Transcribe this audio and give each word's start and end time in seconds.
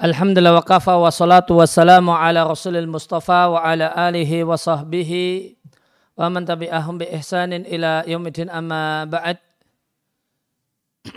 Alhamdulillah 0.00 0.56
wa 0.56 0.64
kafa 0.64 0.96
wa 0.96 1.12
salatu 1.12 1.60
wa 1.60 1.68
salamu 1.68 2.16
ala 2.16 2.48
rasulil 2.48 2.88
mustafa 2.88 3.52
wa 3.52 3.60
ala 3.60 3.92
alihi 3.92 4.40
wa 4.40 4.56
sahbihi 4.56 5.52
wa 6.16 6.32
man 6.32 6.48
tabi'ahum 6.48 6.96
bi 6.96 7.12
ihsanin 7.12 7.68
ila 7.68 8.00
yaumidin 8.08 8.48
amma 8.48 9.04
ba'd. 9.04 9.36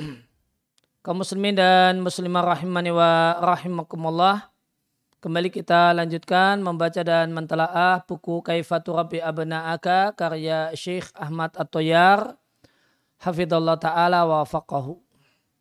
Kaum 1.07 1.23
muslimin 1.23 1.55
dan 1.55 2.03
muslimah 2.03 2.43
rahimani 2.43 2.91
wa 2.91 3.39
rahimakumullah 3.39 4.51
kembali 5.23 5.55
kita 5.55 5.95
lanjutkan 5.95 6.59
membaca 6.59 6.99
dan 6.99 7.31
mentelaah 7.31 8.03
buku 8.03 8.43
Kaifatu 8.43 8.91
Rabbi 8.91 9.23
Abna'aka 9.23 10.19
karya 10.19 10.75
Syekh 10.75 11.15
Ahmad 11.15 11.55
At-Toyar. 11.55 12.35
Hafidhullah 13.23 13.79
ta'ala 13.79 14.27
wa 14.27 14.43
faqahu 14.43 14.99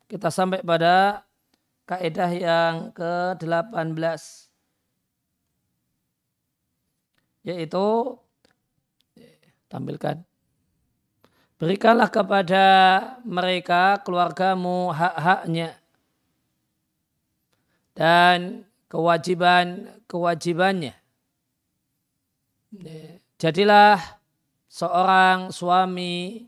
kita 0.05 0.29
sampai 0.29 0.61
pada 0.61 1.24
kaidah 1.85 2.31
yang 2.33 2.89
ke-18 2.97 4.49
yaitu 7.45 8.17
tampilkan. 9.69 10.25
Berikanlah 11.61 12.09
kepada 12.09 12.65
mereka 13.23 14.01
keluargamu 14.01 14.91
hak-haknya. 14.91 15.77
Dan 17.95 18.67
kewajiban 18.91 19.87
kewajibannya. 20.09 20.91
Jadilah 23.39 24.19
seorang 24.67 25.53
suami 25.53 26.43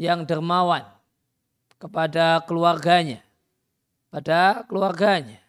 yang 0.00 0.24
dermawan 0.24 0.88
kepada 1.76 2.40
keluarganya 2.48 3.20
pada 4.12 4.68
keluarganya. 4.68 5.40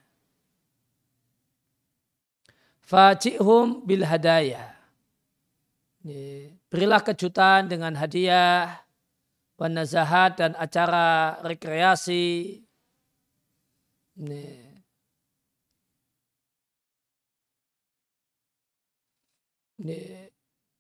Fajihum 2.80 3.83
bil 3.83 4.08
hadaya. 4.08 4.72
Berilah 6.72 7.03
kejutan 7.03 7.67
dengan 7.67 7.92
hadiah, 8.00 8.80
wanazahat 9.59 10.39
dan 10.39 10.55
acara 10.55 11.39
rekreasi. 11.44 12.64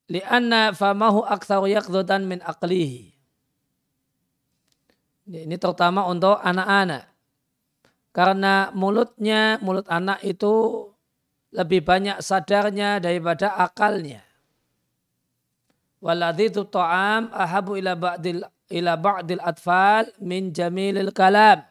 Lianna 0.07 0.71
famahu 0.71 1.27
aktsaru 1.27 1.67
yaqdhutan 1.67 2.23
min 2.23 2.39
aqlihi. 2.43 3.11
Ini 5.23 5.55
terutama 5.55 6.03
untuk 6.07 6.35
anak-anak 6.39 7.12
karena 8.13 8.69
mulutnya, 8.77 9.57
mulut 9.65 9.89
anak 9.89 10.21
itu 10.21 10.85
lebih 11.49 11.81
banyak 11.81 12.21
sadarnya 12.21 13.01
daripada 13.01 13.57
akalnya. 13.57 14.21
Waladhitu 15.97 16.69
ta'am 16.69 17.33
ahabu 17.33 17.73
ila 17.73 17.97
ba'dil 17.97 18.45
ila 18.69 18.93
ba'dil 19.01 19.41
atfal 19.41 20.13
min 20.21 20.53
jamilil 20.53 21.09
kalam. 21.09 21.65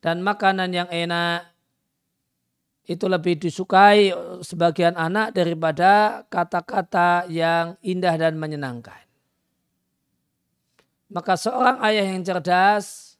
Dan 0.00 0.24
makanan 0.24 0.72
yang 0.72 0.88
enak 0.88 1.44
itu 2.88 3.04
lebih 3.04 3.36
disukai 3.36 4.16
sebagian 4.40 4.96
anak 4.96 5.36
daripada 5.36 6.24
kata-kata 6.32 7.28
yang 7.28 7.76
indah 7.84 8.16
dan 8.16 8.40
menyenangkan. 8.40 8.98
Maka 11.12 11.36
seorang 11.36 11.84
ayah 11.84 12.08
yang 12.08 12.24
cerdas 12.24 13.11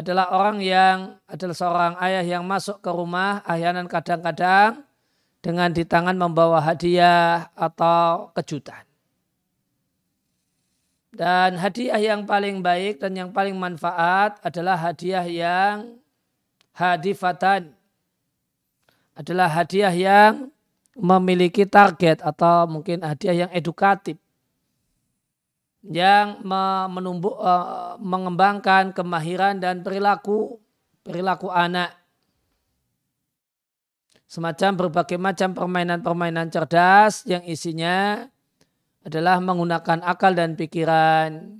adalah 0.00 0.32
orang 0.32 0.64
yang 0.64 1.20
adalah 1.28 1.52
seorang 1.52 1.94
ayah 2.00 2.24
yang 2.24 2.44
masuk 2.48 2.80
ke 2.80 2.88
rumah 2.88 3.44
ahyanan 3.44 3.84
kadang-kadang 3.84 4.80
dengan 5.44 5.68
di 5.76 5.84
tangan 5.84 6.16
membawa 6.16 6.64
hadiah 6.64 7.52
atau 7.52 8.32
kejutan. 8.32 8.80
Dan 11.12 11.60
hadiah 11.60 12.00
yang 12.00 12.24
paling 12.24 12.64
baik 12.64 13.04
dan 13.04 13.12
yang 13.12 13.28
paling 13.28 13.58
manfaat 13.60 14.40
adalah 14.40 14.80
hadiah 14.80 15.26
yang 15.28 16.00
hadifatan. 16.72 17.76
Adalah 19.12 19.52
hadiah 19.52 19.92
yang 19.92 20.48
memiliki 20.96 21.68
target 21.68 22.24
atau 22.24 22.64
mungkin 22.64 23.04
hadiah 23.04 23.44
yang 23.44 23.50
edukatif 23.52 24.16
yang 25.80 26.44
menumbuh, 26.92 27.40
uh, 27.40 27.96
mengembangkan 27.96 28.92
kemahiran 28.92 29.56
dan 29.56 29.80
perilaku 29.80 30.60
perilaku 31.00 31.48
anak. 31.48 31.96
Semacam 34.30 34.86
berbagai 34.86 35.18
macam 35.18 35.56
permainan-permainan 35.56 36.52
cerdas 36.54 37.26
yang 37.26 37.42
isinya 37.42 38.28
adalah 39.02 39.42
menggunakan 39.42 40.06
akal 40.06 40.36
dan 40.36 40.54
pikiran. 40.54 41.58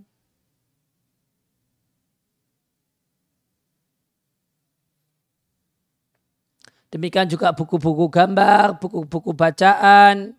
Demikian 6.91 7.31
juga 7.31 7.55
buku-buku 7.55 8.11
gambar, 8.11 8.83
buku-buku 8.83 9.31
bacaan, 9.31 10.35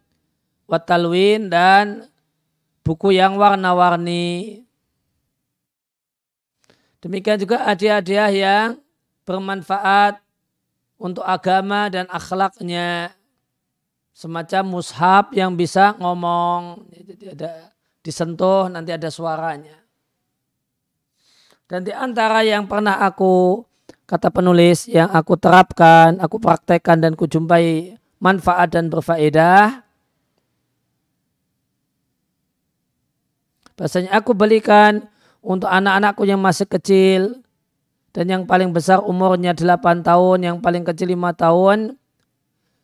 watalwin 0.67 1.47
dan 1.47 2.10
buku 2.81 3.15
yang 3.15 3.37
warna-warni. 3.37 4.61
Demikian 7.01 7.41
juga 7.41 7.65
hadiah-hadiah 7.65 8.29
yang 8.29 8.67
bermanfaat 9.25 10.21
untuk 11.01 11.25
agama 11.25 11.89
dan 11.89 12.05
akhlaknya. 12.13 13.13
Semacam 14.13 14.77
mushab 14.77 15.33
yang 15.33 15.57
bisa 15.57 15.97
ngomong, 15.97 16.85
jadi 16.93 17.33
ada 17.33 17.51
disentuh 18.05 18.69
nanti 18.69 18.93
ada 18.93 19.09
suaranya. 19.09 19.81
Dan 21.65 21.87
di 21.87 21.95
antara 21.95 22.43
yang 22.45 22.67
pernah 22.67 23.01
aku 23.01 23.63
kata 24.03 24.29
penulis 24.29 24.85
yang 24.91 25.07
aku 25.09 25.39
terapkan, 25.39 26.19
aku 26.19 26.37
praktekkan 26.37 26.99
dan 26.99 27.15
kujumpai 27.15 27.95
manfaat 28.19 28.75
dan 28.75 28.91
berfaedah 28.91 29.81
Bahasanya 33.81 34.13
aku 34.13 34.37
belikan 34.37 35.09
untuk 35.41 35.65
anak-anakku 35.65 36.21
yang 36.29 36.37
masih 36.37 36.69
kecil 36.69 37.41
dan 38.13 38.29
yang 38.29 38.43
paling 38.45 38.69
besar 38.69 39.01
umurnya 39.01 39.57
8 39.57 40.05
tahun, 40.05 40.37
yang 40.45 40.57
paling 40.61 40.85
kecil 40.85 41.09
5 41.09 41.33
tahun. 41.33 41.97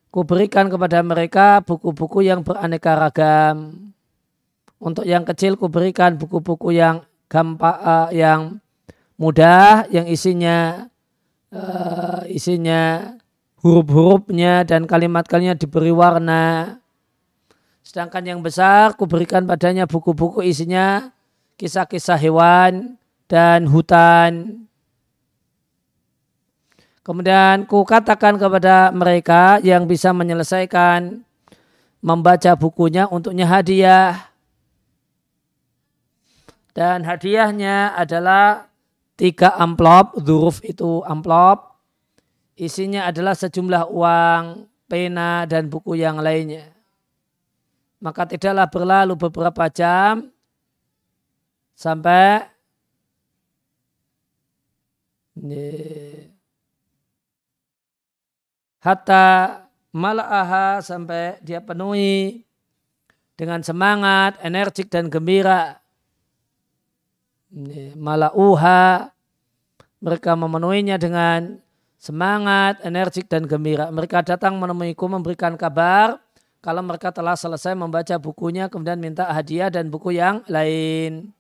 Ku 0.10 0.26
berikan 0.26 0.74
kepada 0.74 1.06
mereka 1.06 1.62
buku-buku 1.62 2.26
yang 2.26 2.42
beraneka 2.42 2.98
ragam. 2.98 3.94
Untuk 4.82 5.06
yang 5.06 5.22
kecil 5.22 5.54
ku 5.54 5.70
berikan 5.70 6.18
buku-buku 6.18 6.74
yang 6.74 7.06
gampang, 7.30 7.78
uh, 7.78 8.10
yang 8.10 8.58
mudah, 9.22 9.86
yang 9.94 10.10
isinya 10.10 10.90
uh, 11.54 12.26
isinya 12.26 13.14
huruf-hurufnya 13.62 14.66
dan 14.66 14.90
kalimat-kalimatnya 14.90 15.62
diberi 15.62 15.94
warna 15.94 16.74
Sedangkan 17.88 18.20
yang 18.20 18.44
besar 18.44 19.00
kuberikan 19.00 19.48
padanya 19.48 19.88
buku-buku 19.88 20.44
isinya 20.44 21.08
kisah-kisah 21.56 22.20
hewan 22.20 23.00
dan 23.32 23.64
hutan. 23.64 24.68
Kemudian 27.00 27.64
ku 27.64 27.88
katakan 27.88 28.36
kepada 28.36 28.92
mereka 28.92 29.64
yang 29.64 29.88
bisa 29.88 30.12
menyelesaikan 30.12 31.24
membaca 32.04 32.52
bukunya 32.60 33.08
untuknya 33.08 33.48
hadiah. 33.48 34.36
Dan 36.76 37.08
hadiahnya 37.08 37.96
adalah 37.96 38.68
tiga 39.16 39.56
amplop, 39.56 40.20
huruf 40.20 40.60
itu 40.68 41.08
amplop. 41.08 41.80
Isinya 42.60 43.08
adalah 43.08 43.32
sejumlah 43.32 43.88
uang, 43.88 44.68
pena, 44.92 45.48
dan 45.48 45.72
buku 45.72 45.96
yang 45.96 46.20
lainnya 46.20 46.77
maka 47.98 48.30
tidaklah 48.30 48.70
berlalu 48.70 49.14
beberapa 49.18 49.66
jam 49.74 50.30
sampai 51.74 52.46
hatta 58.82 59.26
malaaha 59.94 60.82
sampai 60.82 61.42
dia 61.42 61.62
penuhi 61.62 62.46
dengan 63.38 63.62
semangat, 63.62 64.42
energik 64.42 64.90
dan 64.90 65.10
gembira. 65.14 65.78
Malauha 67.98 69.14
mereka 70.02 70.34
memenuhinya 70.34 70.98
dengan 70.98 71.62
semangat, 71.98 72.82
energik 72.86 73.30
dan 73.30 73.46
gembira. 73.46 73.90
Mereka 73.94 74.26
datang 74.26 74.58
menemuiku 74.58 75.06
memberikan 75.10 75.54
kabar 75.58 76.18
kalau 76.60 76.82
mereka 76.82 77.14
telah 77.14 77.38
selesai 77.38 77.78
membaca 77.78 78.18
bukunya 78.18 78.68
kemudian 78.68 78.98
minta 78.98 79.30
hadiah 79.30 79.70
dan 79.70 79.88
buku 79.94 80.18
yang 80.18 80.42
lain. 80.50 81.32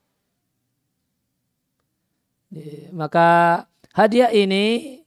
Maka 2.95 3.63
hadiah 3.91 4.31
ini 4.31 4.97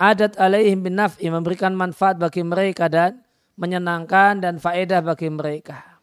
adat 0.00 0.40
alaihim 0.40 0.82
bin 0.86 0.96
naf'i 0.96 1.28
memberikan 1.28 1.76
manfaat 1.76 2.16
bagi 2.16 2.40
mereka 2.42 2.88
dan 2.88 3.20
menyenangkan 3.60 4.40
dan 4.40 4.56
faedah 4.56 5.04
bagi 5.04 5.28
mereka. 5.28 6.00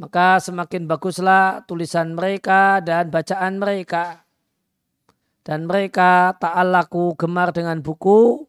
Maka 0.00 0.40
semakin 0.40 0.88
baguslah 0.88 1.68
tulisan 1.68 2.16
mereka 2.16 2.80
dan 2.80 3.12
bacaan 3.12 3.60
mereka. 3.60 4.24
Dan 5.44 5.68
mereka 5.68 6.36
ta'alaku 6.36 7.16
gemar 7.20 7.52
dengan 7.52 7.80
buku 7.84 8.48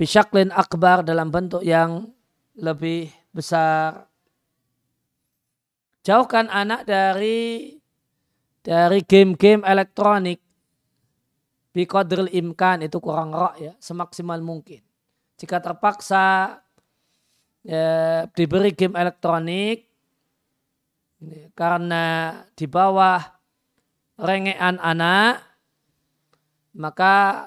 bisyaklin 0.00 0.48
akbar 0.48 1.04
dalam 1.04 1.28
bentuk 1.28 1.60
yang 1.60 2.08
lebih 2.56 3.12
besar. 3.36 4.08
Jauhkan 6.00 6.48
anak 6.48 6.88
dari 6.88 7.76
dari 8.64 9.04
game-game 9.04 9.60
elektronik. 9.60 10.40
Biqadril 11.76 12.32
imkan 12.32 12.82
itu 12.82 12.96
kurang 12.98 13.30
rak 13.36 13.60
ya 13.60 13.72
semaksimal 13.76 14.40
mungkin. 14.40 14.80
Jika 15.38 15.60
terpaksa 15.60 16.58
ya, 17.62 18.24
diberi 18.32 18.72
game 18.72 18.96
elektronik 18.96 19.86
karena 21.52 22.32
di 22.56 22.64
bawah 22.64 23.20
rengean 24.16 24.80
anak 24.80 25.44
maka 26.74 27.46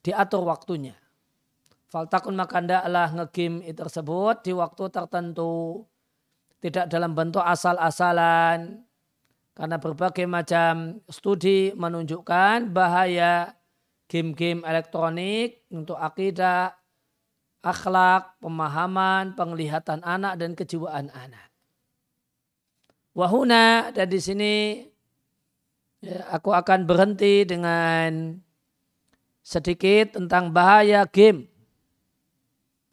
diatur 0.00 0.46
waktunya 0.46 0.99
faltakun 1.90 2.38
maka 2.38 2.62
ndaklah 2.62 3.10
ngegame 3.18 3.66
tersebut 3.74 4.46
di 4.46 4.54
waktu 4.54 4.84
tertentu 4.94 5.84
tidak 6.62 6.86
dalam 6.86 7.12
bentuk 7.18 7.42
asal-asalan 7.42 8.86
karena 9.58 9.76
berbagai 9.76 10.24
macam 10.24 11.02
studi 11.10 11.74
menunjukkan 11.74 12.70
bahaya 12.70 13.58
game-game 14.06 14.64
elektronik 14.64 15.66
untuk 15.68 15.98
akidah, 15.98 16.72
akhlak, 17.60 18.40
pemahaman, 18.40 19.36
penglihatan 19.36 20.00
anak 20.00 20.40
dan 20.40 20.56
kejiwaan 20.56 21.12
anak. 21.12 21.50
Wahuna 23.12 23.90
dan 23.90 24.06
di 24.06 24.20
sini 24.22 24.54
ya, 26.00 26.30
aku 26.30 26.54
akan 26.54 26.86
berhenti 26.86 27.42
dengan 27.42 28.38
sedikit 29.42 30.14
tentang 30.14 30.54
bahaya 30.54 31.04
game. 31.10 31.49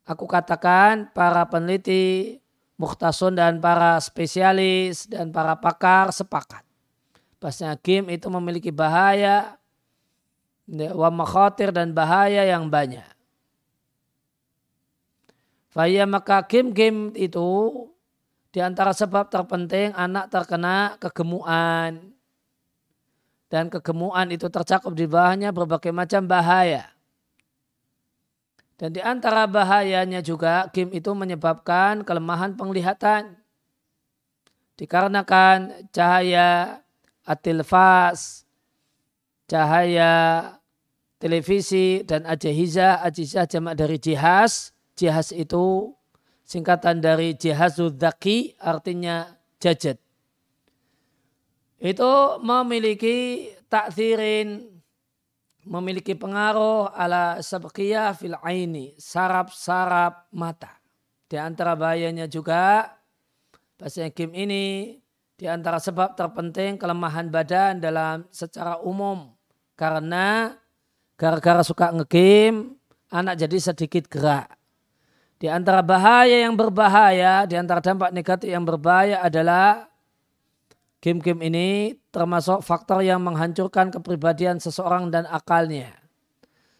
Aku 0.08 0.24
katakan 0.24 1.12
para 1.12 1.44
peneliti 1.52 2.40
Mukhtasun 2.78 3.36
dan 3.36 3.58
para 3.60 3.98
spesialis 4.00 5.10
dan 5.10 5.34
para 5.34 5.58
pakar 5.58 6.14
sepakat. 6.14 6.62
Bahasanya 7.42 7.76
game 7.82 8.14
itu 8.14 8.30
memiliki 8.30 8.70
bahaya, 8.70 9.58
wa 10.70 11.10
makhatir 11.10 11.74
dan 11.74 11.92
bahaya 11.92 12.46
yang 12.46 12.70
banyak. 12.70 13.06
Faya 15.74 16.10
maka 16.10 16.42
game-game 16.46 17.14
itu 17.14 17.46
di 18.50 18.60
antara 18.66 18.94
sebab 18.98 19.30
terpenting 19.30 19.94
anak 19.94 20.30
terkena 20.34 20.98
kegemuan. 20.98 22.14
Dan 23.48 23.70
kegemuan 23.70 24.34
itu 24.34 24.50
tercakup 24.50 24.98
di 24.98 25.06
bawahnya 25.06 25.54
berbagai 25.54 25.94
macam 25.94 26.26
bahaya. 26.26 26.97
Dan 28.78 28.94
di 28.94 29.02
antara 29.02 29.50
bahayanya 29.50 30.22
juga 30.22 30.70
game 30.70 30.94
itu 31.02 31.10
menyebabkan 31.18 32.06
kelemahan 32.06 32.54
penglihatan. 32.54 33.34
Dikarenakan 34.78 35.90
cahaya 35.90 36.78
atilfas, 37.26 38.46
cahaya 39.50 40.14
televisi 41.18 42.06
dan 42.06 42.30
ajahiza, 42.30 43.02
ajiza 43.02 43.50
jamak 43.50 43.74
dari 43.82 43.98
jihaz. 43.98 44.78
Jihaz 44.94 45.34
itu 45.34 45.98
singkatan 46.46 47.02
dari 47.02 47.34
jihazul 47.34 47.98
dhaki 47.98 48.54
artinya 48.62 49.26
jajet. 49.58 49.98
Itu 51.82 52.38
memiliki 52.46 53.50
takzirin 53.70 54.77
memiliki 55.68 56.16
pengaruh 56.16 56.96
ala 56.96 57.44
sabqiyah 57.44 58.16
fil 58.16 58.40
aini, 58.40 58.96
sarap-sarap 58.96 60.32
mata. 60.32 60.80
Di 61.28 61.36
antara 61.36 61.76
bahayanya 61.76 62.26
juga, 62.32 62.96
bahasanya 63.76 64.16
game 64.16 64.34
ini 64.34 64.66
di 65.36 65.46
antara 65.46 65.78
sebab 65.78 66.16
terpenting 66.16 66.80
kelemahan 66.80 67.28
badan 67.28 67.84
dalam 67.84 68.24
secara 68.32 68.80
umum. 68.80 69.36
Karena 69.78 70.56
gara-gara 71.20 71.62
suka 71.62 71.92
ngegame, 71.94 72.80
anak 73.12 73.36
jadi 73.38 73.58
sedikit 73.60 74.08
gerak. 74.08 74.50
Di 75.38 75.46
antara 75.46 75.86
bahaya 75.86 76.50
yang 76.50 76.58
berbahaya, 76.58 77.46
di 77.46 77.54
antara 77.54 77.78
dampak 77.78 78.10
negatif 78.10 78.50
yang 78.50 78.66
berbahaya 78.66 79.22
adalah 79.22 79.86
game-game 80.98 81.46
ini 81.46 81.68
termasuk 82.18 82.66
faktor 82.66 83.06
yang 83.06 83.22
menghancurkan 83.22 83.94
kepribadian 83.94 84.58
seseorang 84.58 85.14
dan 85.14 85.30
akalnya. 85.30 85.94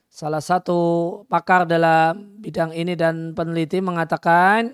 Salah 0.10 0.42
satu 0.42 1.22
pakar 1.30 1.70
dalam 1.70 2.42
bidang 2.42 2.74
ini 2.74 2.98
dan 2.98 3.38
peneliti 3.38 3.78
mengatakan 3.78 4.74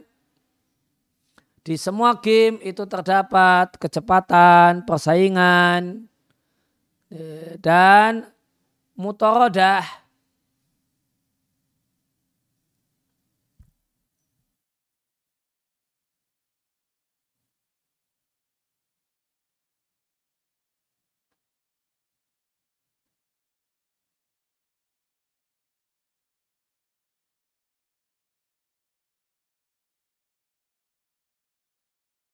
di 1.68 1.76
semua 1.76 2.16
game 2.16 2.64
itu 2.64 2.88
terdapat 2.88 3.76
kecepatan, 3.76 4.88
persaingan, 4.88 6.08
eh, 7.12 7.60
dan 7.60 8.32
mutorodah 8.96 10.03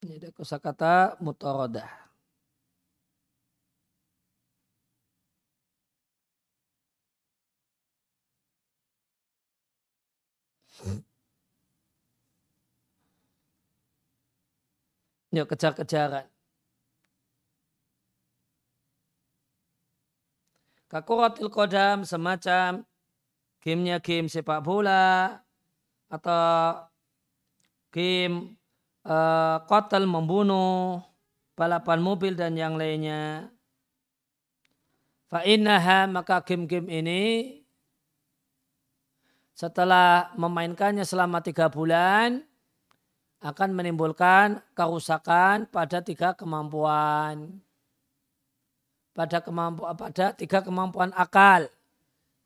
Ini 0.10 0.18
ada 0.18 0.34
kosakata 0.34 1.22
mutorodah. 1.22 1.86
Ya 15.30 15.46
kejar-kejaran. 15.46 16.26
Kakuratil 20.90 21.54
kodam 21.54 22.02
semacam 22.02 22.82
gamenya 23.62 24.02
game 24.02 24.26
sepak 24.26 24.66
bola 24.66 25.38
atau 26.10 26.90
game 27.94 28.59
uh, 29.06 29.64
kotel 29.70 30.04
membunuh, 30.04 31.04
balapan 31.60 32.00
mobil 32.00 32.34
dan 32.36 32.56
yang 32.56 32.80
lainnya. 32.80 33.52
Fa'innaha 35.30 36.10
maka 36.10 36.42
game-game 36.42 36.90
ini 36.90 37.24
setelah 39.54 40.32
memainkannya 40.40 41.04
selama 41.04 41.44
tiga 41.44 41.68
bulan 41.70 42.42
akan 43.44 43.70
menimbulkan 43.76 44.64
kerusakan 44.72 45.68
pada 45.68 46.00
tiga 46.00 46.32
kemampuan. 46.32 47.60
Pada 49.14 49.44
kemampuan 49.44 49.94
pada 50.00 50.32
tiga 50.32 50.64
kemampuan 50.64 51.12
akal, 51.12 51.68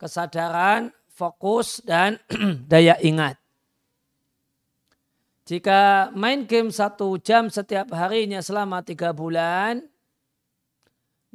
kesadaran, 0.02 0.90
fokus 1.14 1.86
dan 1.86 2.18
daya 2.72 2.98
ingat. 2.98 3.43
Jika 5.44 6.08
main 6.16 6.48
game 6.48 6.72
satu 6.72 7.20
jam 7.20 7.52
setiap 7.52 7.92
harinya 7.92 8.40
selama 8.40 8.80
tiga 8.80 9.12
bulan, 9.12 9.84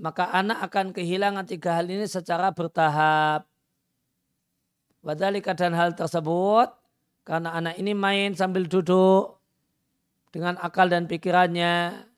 maka 0.00 0.33
anak 0.33 0.65
akan 0.65 0.97
kehilangan 0.97 1.45
tiga 1.45 1.77
hal 1.77 1.93
ini 1.93 2.09
secara 2.09 2.49
bertahap. 2.49 3.45
Wadhalika 5.05 5.53
dan 5.53 5.77
hal 5.77 5.93
tersebut, 5.93 6.73
karena 7.29 7.53
anak 7.53 7.77
ini 7.77 7.93
main 7.93 8.33
sambil 8.33 8.65
duduk 8.65 9.37
dengan 10.33 10.57
akal 10.57 10.88
dan 10.88 11.05
pikirannya, 11.05 12.09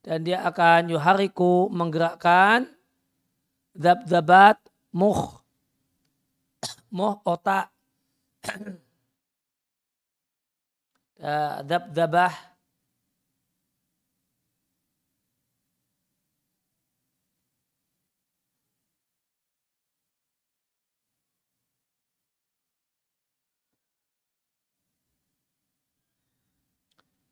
dan 0.00 0.18
dia 0.24 0.40
akan 0.48 0.96
yuhariku 0.96 1.68
menggerakkan 1.68 2.72
zab-zabat 3.76 4.56
muh, 4.96 5.44
muh 6.96 7.20
otak 7.28 7.68
Eh, 11.20 11.64
dabdabah 11.64 12.32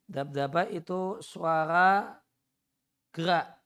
Dabdabah 0.05 0.69
itu 0.69 1.17
suara 1.21 2.21
gerak. 3.13 3.64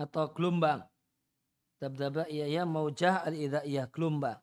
Atau 0.00 0.32
gelombang. 0.32 0.80
Dabdaba 1.80 2.28
iya 2.28 2.48
ya 2.48 2.62
maujah 2.64 3.24
al 3.24 3.36
iya 3.36 3.84
gelombang. 3.88 4.40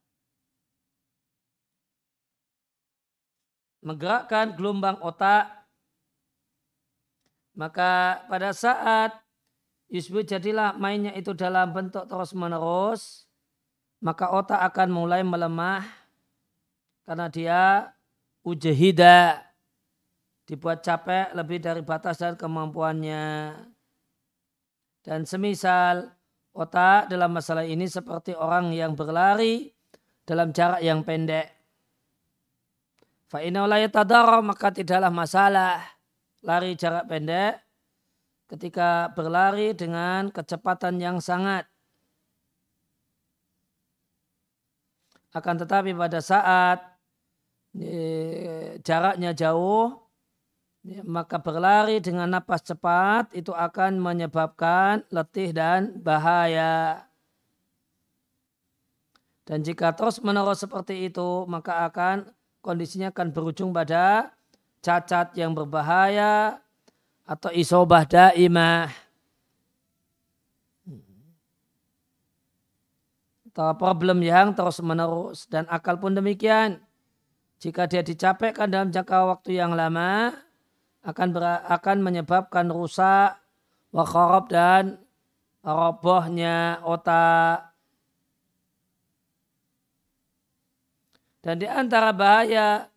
Menggerakkan 3.81 4.53
gelombang 4.57 4.97
otak. 5.01 5.49
Maka 7.57 8.21
pada 8.29 8.53
saat 8.53 9.17
Yusbu 9.87 10.21
jadilah 10.27 10.75
mainnya 10.75 11.15
itu 11.15 11.33
dalam 11.33 11.73
bentuk 11.73 12.05
terus 12.05 12.33
menerus. 12.37 13.25
Maka 14.01 14.29
otak 14.29 14.61
akan 14.73 14.89
mulai 14.93 15.21
melemah. 15.25 15.85
Karena 17.05 17.31
dia 17.31 17.61
ujahida 18.43 19.41
dibuat 20.43 20.83
capek 20.83 21.31
lebih 21.37 21.61
dari 21.63 21.81
batas 21.85 22.19
dan 22.19 22.35
kemampuannya. 22.35 23.53
Dan 25.07 25.23
semisal 25.23 26.11
otak 26.51 27.07
dalam 27.07 27.31
masalah 27.31 27.63
ini 27.63 27.87
seperti 27.87 28.35
orang 28.35 28.75
yang 28.75 28.91
berlari 28.91 29.71
dalam 30.27 30.51
jarak 30.51 30.83
yang 30.83 31.07
pendek. 31.07 31.47
Maka 33.31 34.67
tidaklah 34.75 35.07
masalah 35.07 35.79
lari 36.43 36.75
jarak 36.75 37.07
pendek 37.07 37.55
ketika 38.51 39.15
berlari 39.15 39.71
dengan 39.71 40.27
kecepatan 40.27 40.99
yang 40.99 41.23
sangat. 41.23 41.63
Akan 45.31 45.55
tetapi 45.55 45.95
pada 45.95 46.19
saat 46.19 46.83
eh, 47.79 48.75
jaraknya 48.83 49.31
jauh, 49.31 50.06
maka 51.03 51.36
berlari 51.36 52.00
dengan 52.00 52.32
napas 52.32 52.63
cepat 52.63 53.36
itu 53.36 53.51
akan 53.51 54.00
menyebabkan 54.00 55.03
letih 55.12 55.51
dan 55.51 56.00
bahaya. 56.00 57.03
Dan 59.48 59.63
jika 59.63 59.96
terus 59.96 60.20
menerus 60.24 60.63
seperti 60.63 61.08
itu, 61.08 61.48
maka 61.48 61.88
akan 61.88 62.32
kondisinya 62.60 63.12
akan 63.12 63.32
berujung 63.32 63.72
pada 63.72 64.32
cacat 64.84 65.32
yang 65.39 65.56
berbahaya 65.56 66.60
atau 67.24 67.51
isobah 67.51 68.03
daimah. 68.08 68.91
Atau 73.51 73.72
problem 73.75 74.20
yang 74.24 74.56
terus 74.56 74.79
menerus 74.84 75.48
dan 75.48 75.67
akal 75.72 76.00
pun 76.00 76.15
demikian. 76.15 76.79
Jika 77.58 77.89
dia 77.89 78.06
dicapekkan 78.06 78.70
dalam 78.70 78.94
jangka 78.94 79.34
waktu 79.34 79.58
yang 79.58 79.74
lama, 79.74 80.29
akan 81.06 81.27
ber, 81.36 81.44
akan 81.68 81.98
menyebabkan 82.01 82.72
rusak, 82.72 83.38
wakharab 83.92 84.50
dan 84.50 85.01
robohnya 85.62 86.80
otak. 86.86 87.75
Dan 91.44 91.63
di 91.63 91.68
antara 91.68 92.12
bahaya 92.12 92.92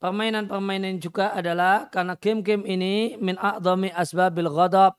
permainan-permainan 0.00 0.96
juga 0.96 1.36
adalah 1.36 1.92
karena 1.92 2.16
game-game 2.16 2.64
ini 2.64 3.20
min 3.20 3.36
a'dhami 3.36 3.92
asbabil 3.92 4.48
ghadab. 4.48 4.96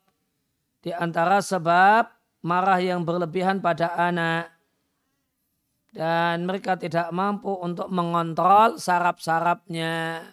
Di 0.84 0.92
antara 0.94 1.40
sebab 1.40 2.12
marah 2.44 2.78
yang 2.78 3.02
berlebihan 3.08 3.64
pada 3.64 3.96
anak. 3.98 4.52
Dan 5.94 6.50
mereka 6.50 6.74
tidak 6.78 7.14
mampu 7.14 7.54
untuk 7.54 7.88
mengontrol 7.90 8.82
sarap-sarapnya. 8.82 10.26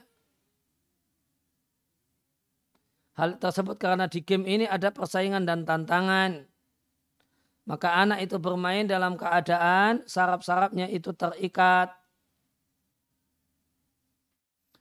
Hal 3.21 3.37
tersebut 3.37 3.77
karena 3.77 4.09
di 4.09 4.25
game 4.25 4.49
ini 4.49 4.65
ada 4.65 4.89
persaingan 4.89 5.45
dan 5.45 5.69
tantangan. 5.69 6.41
Maka 7.69 8.01
anak 8.01 8.25
itu 8.25 8.41
bermain 8.41 8.89
dalam 8.89 9.21
keadaan 9.21 10.01
sarap-sarapnya 10.09 10.89
itu 10.89 11.13
terikat. 11.13 11.93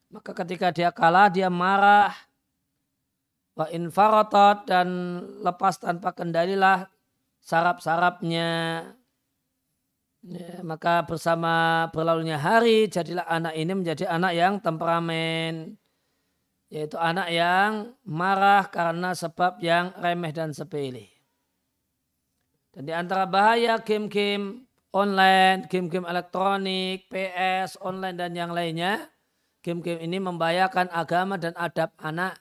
Maka 0.07 0.31
ketika 0.31 0.71
dia 0.71 0.87
kalah 0.95 1.27
dia 1.27 1.51
marah. 1.51 2.15
Wa 3.59 3.67
infarotot 3.75 4.63
dan 4.63 4.87
lepas 5.43 5.75
tanpa 5.75 6.15
kendalilah 6.15 6.87
sarap-sarapnya. 7.43 8.47
Ya, 10.23 10.63
maka 10.63 11.03
bersama 11.03 11.87
berlalunya 11.91 12.39
hari 12.39 12.87
jadilah 12.87 13.27
anak 13.27 13.59
ini 13.59 13.83
menjadi 13.83 14.07
anak 14.07 14.31
yang 14.31 14.63
temperamen 14.63 15.75
yaitu 16.69 16.95
anak 17.01 17.33
yang 17.33 17.97
marah 18.05 18.69
karena 18.69 19.17
sebab 19.17 19.57
yang 19.59 19.89
remeh 19.97 20.29
dan 20.29 20.53
sepele. 20.53 21.09
Dan 22.69 22.85
di 22.85 22.93
antara 22.93 23.25
bahaya 23.25 23.81
game-game 23.81 24.69
online, 24.93 25.65
game-game 25.65 26.05
elektronik, 26.05 27.09
PS, 27.09 27.81
online 27.81 28.17
dan 28.17 28.37
yang 28.37 28.53
lainnya, 28.53 29.09
game-game 29.65 30.05
ini 30.05 30.21
membahayakan 30.21 30.93
agama 30.93 31.41
dan 31.41 31.57
adab 31.57 31.89
anak. 31.97 32.37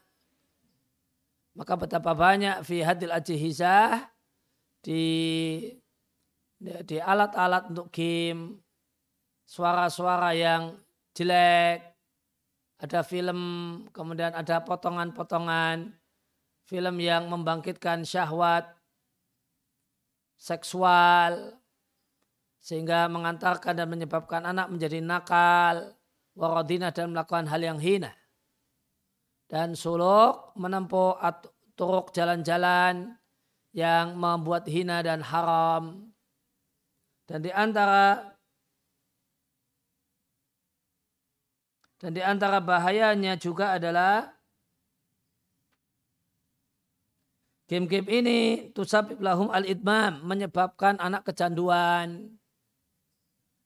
Maka 1.56 1.74
betapa 1.74 2.12
banyak 2.14 2.62
fi 2.62 2.84
hadil 2.84 3.10
ajihizah 3.10 4.12
di 4.84 5.02
di 6.60 6.96
alat-alat 7.00 7.70
untuk 7.72 7.88
game, 7.90 8.60
suara-suara 9.48 10.34
yang 10.36 10.76
jelek, 11.14 11.97
ada 12.78 13.02
film, 13.02 13.40
kemudian 13.90 14.30
ada 14.34 14.62
potongan-potongan 14.62 15.90
film 16.70 16.96
yang 17.02 17.26
membangkitkan 17.26 18.06
syahwat 18.06 18.70
seksual 20.38 21.58
sehingga 22.62 23.10
mengantarkan 23.10 23.74
dan 23.74 23.88
menyebabkan 23.90 24.46
anak 24.46 24.70
menjadi 24.70 25.02
nakal, 25.02 25.98
waradina 26.38 26.94
dan 26.94 27.10
melakukan 27.10 27.50
hal 27.50 27.58
yang 27.58 27.80
hina. 27.82 28.14
Dan 29.48 29.74
suluk 29.74 30.54
menempuh 30.54 31.18
turuk 31.74 32.12
jalan-jalan 32.14 33.16
yang 33.72 34.14
membuat 34.14 34.68
hina 34.68 35.00
dan 35.02 35.24
haram. 35.24 36.12
Dan 37.24 37.42
di 37.42 37.50
antara 37.50 38.37
Dan 41.98 42.14
di 42.14 42.22
antara 42.22 42.62
bahayanya 42.62 43.34
juga 43.34 43.74
adalah 43.74 44.30
game-game 47.66 48.08
ini 48.08 48.38
tusabib 48.70 49.18
lahum 49.18 49.50
al-idmam 49.50 50.22
menyebabkan 50.22 50.94
anak 51.02 51.26
kecanduan. 51.26 52.38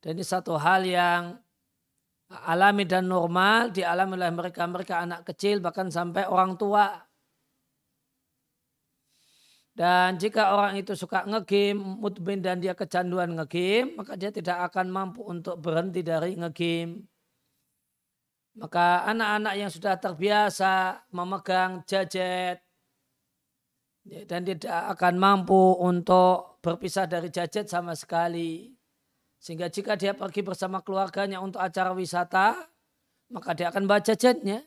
Dan 0.01 0.11
ini 0.17 0.25
satu 0.25 0.57
hal 0.57 0.83
yang 0.89 1.37
alami 2.33 2.89
dan 2.89 3.05
normal 3.05 3.69
dialami 3.69 4.17
oleh 4.17 4.33
mereka 4.33 4.65
mereka 4.65 5.05
anak 5.05 5.29
kecil 5.29 5.61
bahkan 5.61 5.93
sampai 5.93 6.25
orang 6.25 6.57
tua. 6.57 7.05
Dan 9.73 10.21
jika 10.21 10.53
orang 10.53 10.81
itu 10.81 10.93
suka 10.93 11.25
ngegame, 11.25 11.81
mutbin 11.81 12.45
dan 12.45 12.61
dia 12.61 12.77
kecanduan 12.77 13.33
ngegame, 13.37 13.97
maka 13.97 14.21
dia 14.21 14.29
tidak 14.29 14.69
akan 14.69 14.93
mampu 14.93 15.25
untuk 15.25 15.57
berhenti 15.61 16.05
dari 16.05 16.37
ngegame. 16.37 17.12
Maka 18.53 19.09
anak-anak 19.09 19.55
yang 19.57 19.71
sudah 19.73 19.97
terbiasa 19.97 21.05
memegang 21.09 21.81
jajet 21.89 22.61
dan 24.05 24.43
tidak 24.45 24.81
akan 24.99 25.15
mampu 25.17 25.79
untuk 25.81 26.61
berpisah 26.61 27.09
dari 27.09 27.33
jajet 27.33 27.71
sama 27.71 27.97
sekali. 27.97 28.69
Sehingga 29.41 29.73
jika 29.73 29.97
dia 29.97 30.13
pergi 30.13 30.45
bersama 30.45 30.85
keluarganya 30.85 31.41
untuk 31.41 31.65
acara 31.65 31.97
wisata, 31.97 32.55
maka 33.33 33.57
dia 33.57 33.73
akan 33.73 33.89
baca 33.89 34.13
jajetnya. 34.13 34.63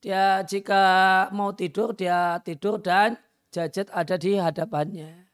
Dia 0.00 0.44
jika 0.44 0.82
mau 1.32 1.56
tidur, 1.56 1.96
dia 1.96 2.38
tidur 2.44 2.78
dan 2.78 3.16
jajet 3.50 3.90
ada 3.90 4.14
di 4.20 4.36
hadapannya. 4.36 5.24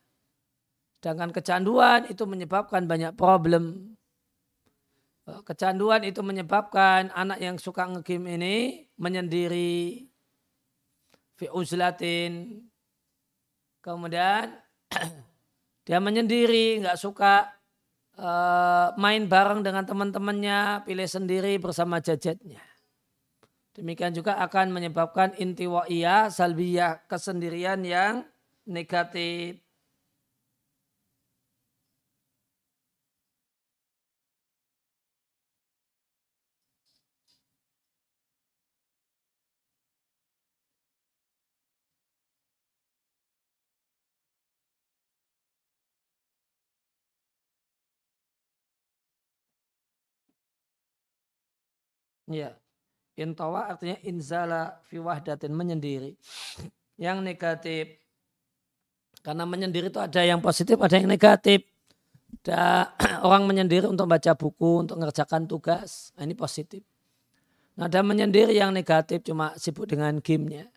Sedangkan 0.99 1.33
kecanduan 1.35 2.07
itu 2.09 2.25
menyebabkan 2.25 2.87
banyak 2.87 3.17
problem. 3.17 3.90
Kecanduan 5.47 6.03
itu 6.07 6.21
menyebabkan 6.21 7.15
anak 7.15 7.39
yang 7.39 7.57
suka 7.57 7.87
ngegame 7.87 8.37
ini 8.37 8.57
menyendiri 8.99 10.07
fi 11.39 11.47
uzlatin. 11.51 12.65
Kemudian 13.81 14.55
Dia 15.91 15.99
menyendiri, 15.99 16.79
nggak 16.87 16.99
suka 17.03 17.51
uh, 18.15 18.95
main 18.95 19.27
bareng 19.27 19.67
dengan 19.67 19.83
teman-temannya, 19.83 20.87
pilih 20.87 21.09
sendiri 21.11 21.59
bersama 21.59 21.99
jajetnya. 21.99 22.63
Demikian 23.75 24.15
juga 24.15 24.39
akan 24.39 24.71
menyebabkan 24.71 25.35
intiwa'iyah, 25.35 26.31
salbiyah, 26.31 27.11
kesendirian 27.11 27.83
yang 27.83 28.23
negatif. 28.71 29.59
Ya. 52.31 52.55
Intawa 53.19 53.75
artinya 53.75 53.99
inzala 54.07 54.81
fi 54.87 54.97
wahdatin 55.03 55.53
menyendiri. 55.53 56.15
Yang 56.97 57.19
negatif. 57.21 57.85
Karena 59.21 59.45
menyendiri 59.45 59.93
itu 59.93 60.01
ada 60.01 60.23
yang 60.25 60.41
positif, 60.41 60.81
ada 60.81 60.97
yang 60.97 61.11
negatif. 61.11 61.67
Ada 62.41 62.95
orang 63.29 63.45
menyendiri 63.45 63.85
untuk 63.91 64.09
baca 64.09 64.33
buku, 64.33 64.89
untuk 64.89 64.97
mengerjakan 64.97 65.45
tugas. 65.45 66.15
Nah, 66.17 66.25
ini 66.25 66.33
positif. 66.33 66.81
Nah, 67.77 67.91
ada 67.91 68.01
menyendiri 68.01 68.57
yang 68.57 68.73
negatif 68.73 69.27
cuma 69.27 69.53
sibuk 69.61 69.91
dengan 69.91 70.17
gamenya. 70.23 70.71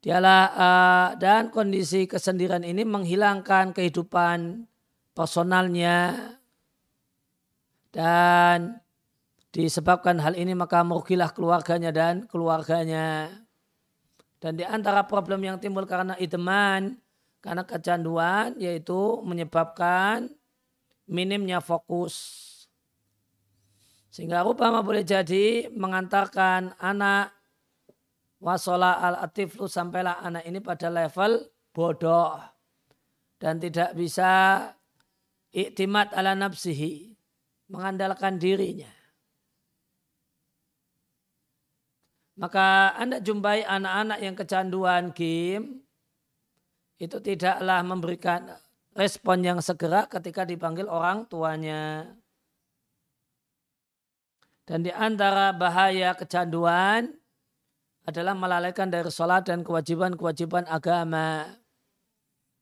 Dialah 0.00 0.42
uh, 0.56 1.08
dan 1.20 1.52
kondisi 1.52 2.08
kesendirian 2.08 2.64
ini 2.64 2.88
menghilangkan 2.88 3.76
kehidupan 3.76 4.64
personalnya 5.12 6.16
dan 7.92 8.80
Disebabkan 9.50 10.22
hal 10.22 10.38
ini 10.38 10.54
maka 10.54 10.86
merugilah 10.86 11.34
keluarganya 11.34 11.90
dan 11.90 12.30
keluarganya. 12.30 13.34
Dan 14.38 14.54
di 14.54 14.62
antara 14.62 15.02
problem 15.04 15.42
yang 15.42 15.58
timbul 15.58 15.84
karena 15.90 16.14
idman, 16.22 16.96
karena 17.42 17.66
kecanduan, 17.66 18.54
yaitu 18.62 19.18
menyebabkan 19.26 20.30
minimnya 21.10 21.58
fokus. 21.58 22.46
Sehingga 24.14 24.46
rupanya 24.46 24.86
boleh 24.86 25.02
jadi 25.02 25.66
mengantarkan 25.74 26.78
anak 26.78 27.34
wasola 28.38 29.02
al-atiflu 29.02 29.66
sampailah 29.66 30.22
anak 30.22 30.46
ini 30.46 30.62
pada 30.62 30.88
level 30.94 31.50
bodoh. 31.74 32.38
Dan 33.34 33.58
tidak 33.58 33.98
bisa 33.98 34.62
iktimat 35.50 36.14
ala 36.14 36.38
nafsihi. 36.38 37.18
Mengandalkan 37.70 38.38
dirinya. 38.38 38.99
Maka 42.40 42.96
Anda 42.96 43.20
jumpai 43.20 43.68
anak-anak 43.68 44.18
yang 44.24 44.32
kecanduan 44.32 45.12
game 45.12 45.84
itu 46.96 47.20
tidaklah 47.20 47.84
memberikan 47.84 48.56
respon 48.96 49.44
yang 49.44 49.60
segera 49.60 50.08
ketika 50.08 50.48
dipanggil 50.48 50.88
orang 50.88 51.28
tuanya. 51.28 52.16
Dan 54.64 54.88
di 54.88 54.92
antara 54.94 55.52
bahaya 55.52 56.16
kecanduan 56.16 57.12
adalah 58.08 58.32
melalaikan 58.32 58.88
dari 58.88 59.12
sholat 59.12 59.44
dan 59.44 59.60
kewajiban-kewajiban 59.60 60.64
agama. 60.64 61.44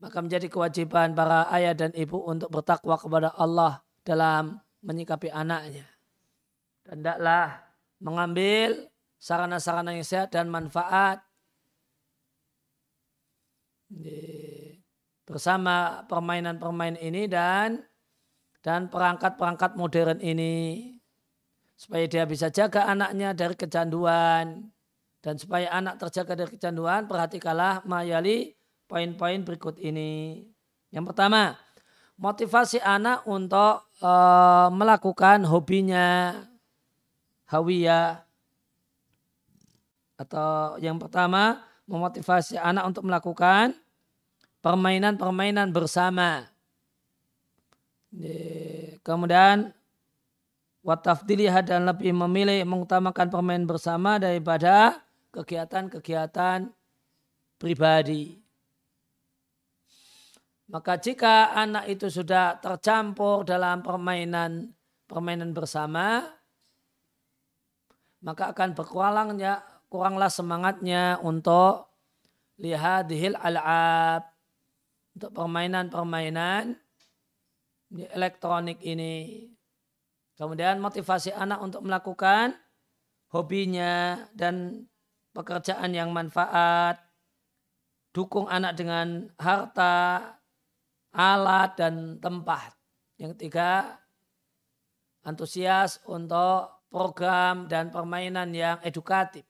Maka 0.02 0.18
menjadi 0.18 0.50
kewajiban 0.50 1.14
para 1.14 1.46
ayah 1.54 1.74
dan 1.74 1.94
ibu 1.94 2.18
untuk 2.26 2.50
bertakwa 2.50 2.98
kepada 2.98 3.30
Allah 3.34 3.82
dalam 4.02 4.58
menyikapi 4.82 5.30
anaknya. 5.30 5.86
Dan 6.82 7.02
tidaklah 7.02 7.62
mengambil 8.02 8.90
sarana-sarana 9.18 9.92
yang 9.92 10.06
sehat 10.06 10.32
dan 10.32 10.46
manfaat. 10.48 11.20
Bersama 15.28 16.06
permainan-permainan 16.08 17.02
ini 17.02 17.28
dan 17.28 17.84
dan 18.64 18.88
perangkat-perangkat 18.88 19.76
modern 19.76 20.18
ini. 20.22 20.96
Supaya 21.78 22.10
dia 22.10 22.24
bisa 22.26 22.50
jaga 22.50 22.90
anaknya 22.90 23.36
dari 23.36 23.54
kecanduan. 23.54 24.72
Dan 25.18 25.34
supaya 25.34 25.68
anak 25.74 25.98
terjaga 25.98 26.38
dari 26.38 26.50
kecanduan 26.54 27.10
perhatikanlah 27.10 27.82
mayali 27.84 28.54
poin-poin 28.86 29.42
berikut 29.44 29.76
ini. 29.82 30.46
Yang 30.88 31.12
pertama, 31.12 31.58
motivasi 32.16 32.80
anak 32.80 33.26
untuk 33.28 33.84
uh, 34.00 34.68
melakukan 34.72 35.44
hobinya 35.44 36.34
hawiyah 37.50 38.27
atau 40.18 40.74
yang 40.82 40.98
pertama 40.98 41.62
memotivasi 41.86 42.58
anak 42.58 42.84
untuk 42.90 43.06
melakukan 43.06 43.72
permainan-permainan 44.60 45.70
bersama. 45.70 46.50
Kemudian 49.06 49.70
watafdilih 50.82 51.54
dan 51.62 51.86
lebih 51.86 52.10
memilih 52.12 52.66
mengutamakan 52.66 53.30
permainan 53.30 53.70
bersama 53.70 54.18
daripada 54.18 55.00
kegiatan-kegiatan 55.30 56.66
pribadi. 57.56 58.42
Maka 60.68 61.00
jika 61.00 61.56
anak 61.56 61.88
itu 61.88 62.12
sudah 62.12 62.60
tercampur 62.60 63.40
dalam 63.48 63.80
permainan 63.80 64.68
permainan 65.08 65.56
bersama, 65.56 66.28
maka 68.20 68.52
akan 68.52 68.76
berkurangnya 68.76 69.64
kuranglah 69.88 70.28
semangatnya 70.28 71.16
untuk 71.24 71.88
lihat 72.60 73.08
dihil 73.08 73.34
al'ab 73.40 74.28
untuk 75.16 75.32
permainan-permainan 75.34 76.76
elektronik 78.12 78.78
ini. 78.84 79.48
Kemudian 80.36 80.78
motivasi 80.78 81.34
anak 81.34 81.58
untuk 81.58 81.82
melakukan 81.82 82.54
hobinya 83.32 84.22
dan 84.36 84.86
pekerjaan 85.32 85.90
yang 85.96 86.12
manfaat. 86.14 87.00
Dukung 88.12 88.46
anak 88.46 88.78
dengan 88.78 89.30
harta, 89.38 90.22
alat, 91.12 91.70
dan 91.78 92.18
tempat. 92.18 92.74
Yang 93.18 93.36
ketiga, 93.36 94.00
antusias 95.22 96.02
untuk 96.08 96.86
program 96.88 97.68
dan 97.68 97.92
permainan 97.92 98.50
yang 98.54 98.80
edukatif 98.80 99.47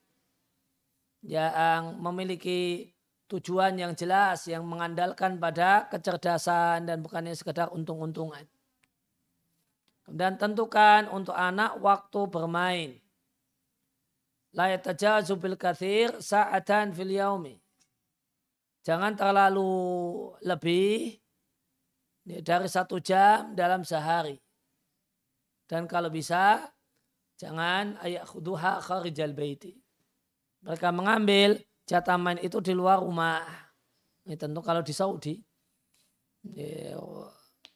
yang 1.22 1.98
memiliki 1.98 2.92
tujuan 3.28 3.76
yang 3.76 3.92
jelas 3.92 4.48
yang 4.48 4.64
mengandalkan 4.64 5.36
pada 5.36 5.84
kecerdasan 5.92 6.88
dan 6.88 7.04
bukannya 7.04 7.36
sekedar 7.36 7.68
untung-untungan. 7.68 8.46
Kemudian 10.08 10.40
tentukan 10.40 11.12
untuk 11.12 11.36
anak 11.36 11.76
waktu 11.84 12.20
bermain. 12.32 12.90
La 14.56 14.72
yatajazu 14.72 15.36
bil 15.36 15.60
kathir 15.60 16.16
sa'atan 16.24 16.96
fil 16.96 17.12
yaumi. 17.12 17.60
Jangan 18.80 19.12
terlalu 19.12 19.68
lebih 20.40 21.20
dari 22.24 22.68
satu 22.72 22.96
jam 23.04 23.52
dalam 23.52 23.84
sehari. 23.84 24.40
Dan 25.68 25.84
kalau 25.84 26.08
bisa, 26.08 26.64
jangan 27.36 28.00
ayat 28.00 28.24
khuduha 28.24 28.80
kharijal 28.80 29.36
baiti 29.36 29.76
mereka 30.68 30.92
mengambil 30.92 31.56
jatah 31.88 32.20
main 32.20 32.36
itu 32.44 32.60
di 32.60 32.76
luar 32.76 33.00
rumah. 33.00 33.40
Ini 34.28 34.36
tentu 34.36 34.60
kalau 34.60 34.84
di 34.84 34.92
Saudi 34.92 35.40
ya, 36.44 36.92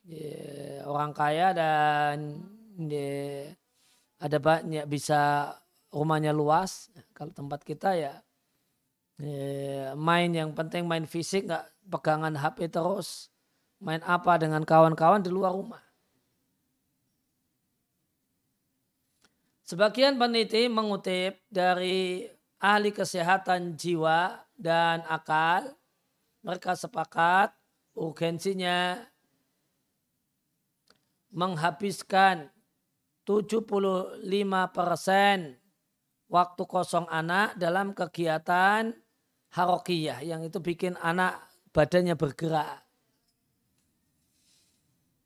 ya, 0.04 0.84
orang 0.84 1.16
kaya 1.16 1.56
dan 1.56 2.36
ya, 2.76 3.48
ada 4.20 4.36
banyak 4.36 4.84
bisa 4.84 5.56
rumahnya 5.88 6.36
luas. 6.36 6.92
Kalau 7.16 7.32
tempat 7.32 7.64
kita 7.64 7.96
ya, 7.96 8.20
ya 9.16 9.96
main 9.96 10.28
yang 10.28 10.52
penting 10.52 10.84
main 10.84 11.08
fisik 11.08 11.48
nggak 11.48 11.64
pegangan 11.88 12.36
HP 12.36 12.68
terus 12.68 13.32
main 13.80 14.04
apa 14.04 14.36
dengan 14.36 14.68
kawan-kawan 14.68 15.24
di 15.24 15.32
luar 15.32 15.56
rumah. 15.56 15.80
Sebagian 19.64 20.20
peneliti 20.20 20.68
mengutip 20.68 21.40
dari 21.48 22.28
ahli 22.62 22.94
kesehatan 22.94 23.74
jiwa 23.74 24.46
dan 24.54 25.02
akal, 25.10 25.74
mereka 26.46 26.78
sepakat 26.78 27.50
urgensinya 27.98 29.02
menghabiskan 31.34 32.46
75 33.26 34.22
persen 34.70 35.58
waktu 36.30 36.62
kosong 36.64 37.10
anak 37.10 37.58
dalam 37.58 37.92
kegiatan 37.92 38.94
harokiyah 39.52 40.22
yang 40.22 40.46
itu 40.46 40.62
bikin 40.62 40.94
anak 41.02 41.42
badannya 41.74 42.14
bergerak. 42.14 42.82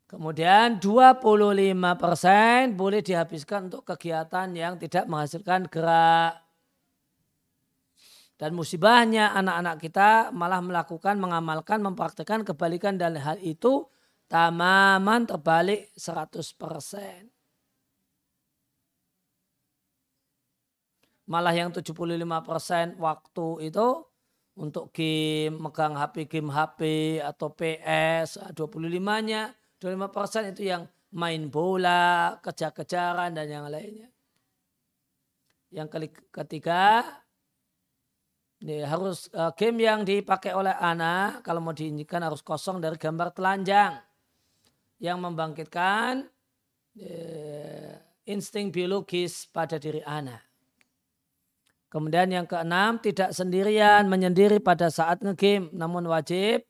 Kemudian 0.07 0.79
25% 0.79 1.75
boleh 2.79 3.03
dihabiskan 3.03 3.67
untuk 3.67 3.83
kegiatan 3.83 4.47
yang 4.55 4.79
tidak 4.79 5.03
menghasilkan 5.03 5.67
gerak. 5.67 6.46
Dan 8.37 8.53
musibahnya 8.53 9.33
anak-anak 9.33 9.75
kita 9.81 10.29
malah 10.29 10.61
melakukan, 10.61 11.17
mengamalkan, 11.17 11.81
mempraktekkan 11.81 12.45
kebalikan 12.45 12.93
dan 12.93 13.17
hal 13.17 13.41
itu 13.41 13.89
tamaman 14.29 15.25
terbalik 15.25 15.89
100%. 15.97 17.33
Malah 21.27 21.51
yang 21.51 21.73
75% 21.73 22.95
waktu 23.01 23.47
itu 23.67 23.87
untuk 24.57 24.93
game, 24.93 25.57
megang 25.57 25.97
HP, 25.97 26.29
game 26.29 26.53
HP 26.53 26.79
atau 27.19 27.51
PS, 27.51 28.37
25-nya, 28.53 29.51
25% 29.81 30.53
itu 30.53 30.61
yang 30.71 30.85
main 31.13 31.49
bola, 31.49 32.37
kejar-kejaran 32.41 33.33
dan 33.33 33.47
yang 33.49 33.65
lainnya. 33.67 34.09
Yang 35.67 36.15
ketiga, 36.31 37.03
ini 38.57 38.81
harus 38.81 39.29
uh, 39.37 39.53
game 39.53 39.85
yang 39.85 40.01
dipakai 40.01 40.49
oleh 40.57 40.73
anak 40.73 41.45
kalau 41.45 41.61
mau 41.61 41.77
diinjikan 41.77 42.25
harus 42.25 42.41
kosong 42.41 42.81
dari 42.81 42.97
gambar 42.97 43.29
telanjang 43.37 44.01
yang 44.97 45.21
membangkitkan 45.21 46.25
uh, 46.97 47.93
insting 48.25 48.73
biologis 48.73 49.45
pada 49.45 49.77
diri 49.77 50.01
anak. 50.01 50.41
Kemudian 51.87 52.33
yang 52.33 52.49
keenam 52.49 52.97
tidak 52.99 53.31
sendirian 53.31 54.09
menyendiri 54.09 54.59
pada 54.59 54.89
saat 54.89 55.21
ngegame 55.21 55.71
namun 55.71 56.09
wajib 56.09 56.65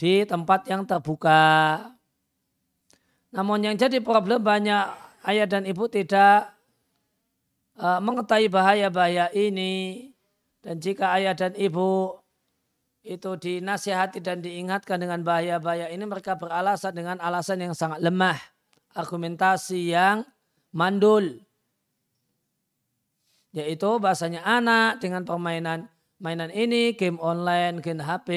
di 0.00 0.24
tempat 0.24 0.66
yang 0.66 0.88
terbuka. 0.88 1.92
Namun 3.36 3.68
yang 3.68 3.76
jadi 3.76 4.00
problem 4.00 4.40
banyak 4.40 4.84
ayah 5.28 5.46
dan 5.46 5.68
ibu 5.68 5.86
tidak 5.92 6.50
uh, 7.76 8.00
mengetahui 8.00 8.48
bahaya-bahaya 8.48 9.30
ini 9.30 10.11
dan 10.62 10.78
jika 10.78 11.18
ayah 11.18 11.34
dan 11.34 11.52
ibu 11.58 12.22
itu 13.02 13.34
dinasihati 13.34 14.22
dan 14.22 14.38
diingatkan 14.38 15.02
dengan 15.02 15.26
bahaya-bahaya 15.26 15.90
ini 15.90 16.06
mereka 16.06 16.38
beralasan 16.38 16.94
dengan 16.94 17.18
alasan 17.18 17.58
yang 17.58 17.74
sangat 17.74 17.98
lemah. 17.98 18.38
Argumentasi 18.94 19.90
yang 19.90 20.22
mandul. 20.70 21.42
Yaitu 23.50 23.90
bahasanya 23.98 24.46
anak 24.46 25.02
dengan 25.02 25.26
permainan 25.26 25.90
mainan 26.22 26.54
ini, 26.54 26.94
game 26.94 27.18
online, 27.18 27.82
game 27.82 27.98
HP, 27.98 28.30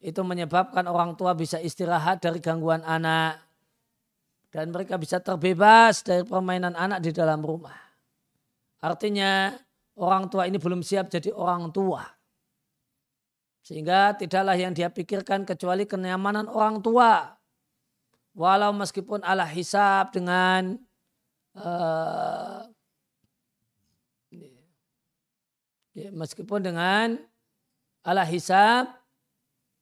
itu 0.00 0.20
menyebabkan 0.24 0.88
orang 0.88 1.12
tua 1.14 1.36
bisa 1.36 1.60
istirahat 1.60 2.24
dari 2.24 2.40
gangguan 2.40 2.80
anak. 2.88 3.44
Dan 4.48 4.72
mereka 4.72 4.96
bisa 4.96 5.20
terbebas 5.20 6.00
dari 6.00 6.24
permainan 6.24 6.72
anak 6.72 7.04
di 7.04 7.12
dalam 7.12 7.44
rumah. 7.44 7.76
Artinya 8.80 9.52
orang 9.98 10.26
tua 10.30 10.46
ini 10.50 10.58
belum 10.58 10.82
siap 10.82 11.10
jadi 11.10 11.30
orang 11.34 11.70
tua. 11.70 12.02
Sehingga 13.64 14.12
tidaklah 14.12 14.58
yang 14.60 14.76
dia 14.76 14.92
pikirkan 14.92 15.48
kecuali 15.48 15.88
kenyamanan 15.88 16.50
orang 16.52 16.84
tua. 16.84 17.32
Walau 18.34 18.74
meskipun 18.74 19.22
Allah 19.24 19.48
hisap 19.48 20.12
dengan 20.12 20.76
uh, 21.56 22.66
ya, 25.94 26.10
meskipun 26.10 26.60
dengan 26.60 27.16
Allah 28.04 28.26
hisap 28.28 28.90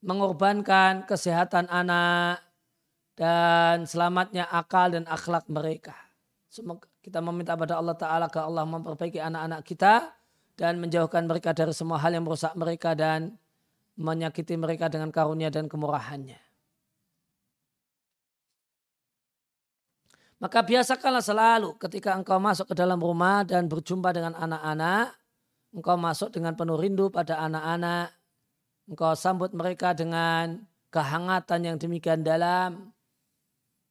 mengorbankan 0.04 1.08
kesehatan 1.08 1.66
anak 1.72 2.44
dan 3.16 3.88
selamatnya 3.88 4.46
akal 4.46 4.92
dan 4.92 5.08
akhlak 5.08 5.48
mereka. 5.48 5.96
Semoga 6.52 6.84
kita 7.00 7.24
meminta 7.24 7.56
pada 7.56 7.80
Allah 7.80 7.96
Ta'ala 7.96 8.28
ke 8.28 8.36
Allah 8.36 8.68
memperbaiki 8.68 9.16
anak-anak 9.16 9.64
kita 9.64 10.12
dan 10.52 10.76
menjauhkan 10.84 11.24
mereka 11.24 11.56
dari 11.56 11.72
semua 11.72 11.96
hal 11.96 12.12
yang 12.12 12.28
merusak 12.28 12.52
mereka 12.52 12.92
dan 12.92 13.40
menyakiti 13.96 14.60
mereka 14.60 14.92
dengan 14.92 15.08
karunia 15.08 15.48
dan 15.48 15.64
kemurahannya. 15.64 16.36
Maka 20.44 20.60
biasakanlah 20.60 21.24
selalu 21.24 21.72
ketika 21.80 22.12
engkau 22.20 22.36
masuk 22.36 22.68
ke 22.68 22.76
dalam 22.76 23.00
rumah 23.00 23.48
dan 23.48 23.64
berjumpa 23.64 24.12
dengan 24.12 24.36
anak-anak, 24.36 25.08
engkau 25.72 25.96
masuk 25.96 26.36
dengan 26.36 26.52
penuh 26.52 26.76
rindu 26.76 27.08
pada 27.08 27.40
anak-anak, 27.48 28.12
engkau 28.92 29.16
sambut 29.16 29.56
mereka 29.56 29.96
dengan 29.96 30.68
kehangatan 30.92 31.60
yang 31.64 31.76
demikian 31.80 32.20
dalam, 32.20 32.91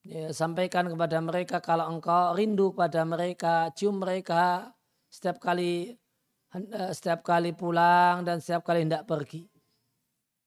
Ya, 0.01 0.33
sampaikan 0.33 0.89
kepada 0.89 1.21
mereka 1.21 1.61
kalau 1.61 1.85
engkau 1.85 2.33
rindu 2.33 2.73
pada 2.73 3.05
mereka, 3.05 3.69
cium 3.77 4.01
mereka 4.01 4.73
setiap 5.13 5.37
kali 5.37 5.93
eh, 6.57 6.91
setiap 6.97 7.21
kali 7.21 7.53
pulang 7.53 8.25
dan 8.25 8.41
setiap 8.41 8.65
kali 8.65 8.81
hendak 8.89 9.05
pergi. 9.05 9.45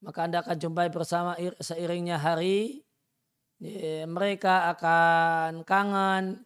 Maka 0.02 0.26
Anda 0.26 0.42
akan 0.42 0.56
jumpai 0.58 0.90
bersama 0.90 1.38
seiringnya 1.62 2.18
hari, 2.18 2.82
ya, 3.62 4.10
mereka 4.10 4.74
akan 4.74 5.62
kangen 5.62 6.42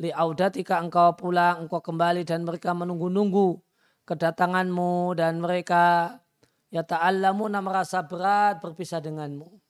liaudatika 0.00 0.80
engkau 0.80 1.12
pulang, 1.20 1.68
engkau 1.68 1.84
kembali 1.84 2.24
dan 2.24 2.48
mereka 2.48 2.72
menunggu-nunggu 2.72 3.60
kedatanganmu 4.08 5.12
dan 5.12 5.44
mereka 5.44 6.16
ya 6.72 6.82
ta'allamu 6.82 7.52
merasa 7.60 8.00
berat 8.00 8.64
berpisah 8.64 9.04
denganmu. 9.04 9.69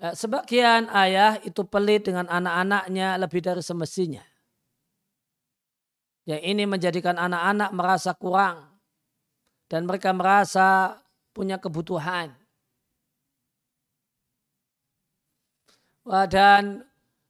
Sebagian 0.00 0.88
ayah 0.96 1.36
itu 1.44 1.60
pelit 1.68 2.08
dengan 2.08 2.24
anak-anaknya 2.24 3.20
lebih 3.20 3.44
dari 3.44 3.60
semestinya. 3.60 4.24
Yang 6.24 6.42
ini 6.44 6.64
menjadikan 6.64 7.20
anak-anak 7.20 7.70
merasa 7.76 8.16
kurang 8.16 8.80
dan 9.68 9.84
mereka 9.84 10.16
merasa 10.16 10.96
punya 11.36 11.60
kebutuhan. 11.60 12.32
Dan 16.08 16.82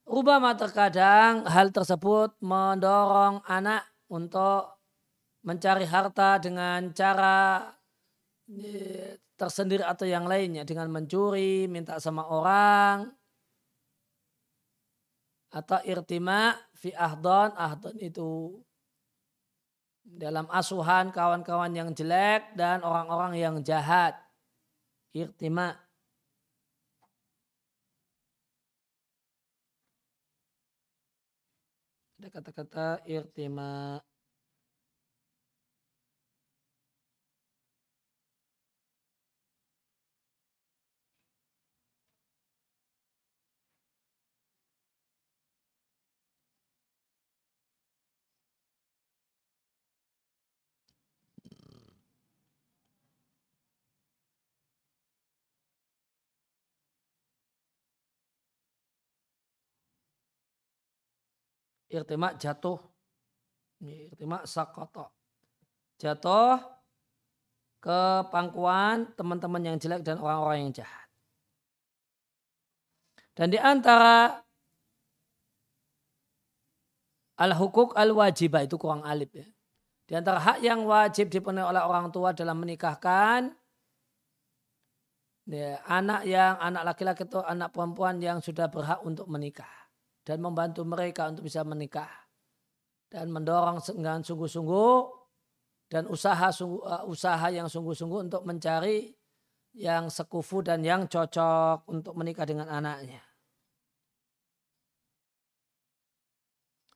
Rubama 0.07 0.57
terkadang 0.57 1.45
hal 1.47 1.71
tersebut 1.71 2.35
mendorong 2.41 3.45
anak 3.47 3.85
untuk 4.11 4.79
mencari 5.45 5.87
harta 5.87 6.35
dengan 6.41 6.91
cara 6.91 7.71
tersendiri 9.41 9.81
atau 9.81 10.05
yang 10.05 10.29
lainnya 10.29 10.61
dengan 10.61 10.93
mencuri, 10.93 11.65
minta 11.65 11.97
sama 11.97 12.29
orang 12.29 13.09
atau 15.51 15.81
irtima 15.83 16.55
fi 16.77 16.93
ahdon, 16.95 17.51
ahdon 17.57 17.97
itu 17.99 18.61
dalam 20.05 20.45
asuhan 20.53 21.09
kawan-kawan 21.09 21.73
yang 21.73 21.89
jelek 21.91 22.53
dan 22.53 22.85
orang-orang 22.85 23.33
yang 23.35 23.55
jahat. 23.65 24.15
Irtima. 25.11 25.75
Ada 32.15 32.29
kata-kata 32.31 32.87
irtima. 33.09 33.99
Irtimak 61.91 62.39
jatuh. 62.39 62.79
Irtimak 63.83 64.47
sakoto. 64.47 65.11
Jatuh 65.99 66.57
ke 67.81 67.99
pangkuan 68.29 69.09
teman-teman 69.17 69.61
yang 69.61 69.77
jelek 69.77 70.05
dan 70.05 70.21
orang-orang 70.21 70.69
yang 70.69 70.73
jahat. 70.81 71.07
Dan 73.33 73.49
di 73.49 73.57
antara 73.57 74.37
al-hukuk 77.41 77.97
al-wajibah 77.97 78.61
itu 78.61 78.77
kurang 78.77 79.01
alif 79.01 79.33
ya. 79.33 79.47
Di 80.05 80.13
antara 80.13 80.37
hak 80.43 80.59
yang 80.61 80.85
wajib 80.85 81.31
dipenuhi 81.31 81.65
oleh 81.65 81.81
orang 81.81 82.13
tua 82.13 82.35
dalam 82.35 82.59
menikahkan 82.59 83.49
ya, 85.49 85.81
anak 85.87 86.27
yang 86.27 86.59
anak 86.61 86.93
laki-laki 86.93 87.25
atau 87.25 87.41
anak 87.41 87.73
perempuan 87.73 88.21
yang 88.21 88.43
sudah 88.43 88.69
berhak 88.69 88.99
untuk 89.01 89.25
menikah 89.31 89.80
dan 90.21 90.37
membantu 90.39 90.85
mereka 90.85 91.29
untuk 91.29 91.45
bisa 91.49 91.65
menikah 91.65 92.09
dan 93.11 93.27
mendorong 93.33 93.83
dengan 93.83 94.23
sungguh-sungguh 94.23 95.21
dan 95.91 96.07
usaha 96.07 96.47
uh, 96.63 97.03
usaha 97.03 97.47
yang 97.51 97.67
sungguh-sungguh 97.67 98.31
untuk 98.31 98.47
mencari 98.47 99.11
yang 99.75 100.07
sekufu 100.07 100.63
dan 100.63 100.83
yang 100.83 101.07
cocok 101.07 101.87
untuk 101.91 102.15
menikah 102.15 102.47
dengan 102.47 102.71
anaknya. 102.71 103.19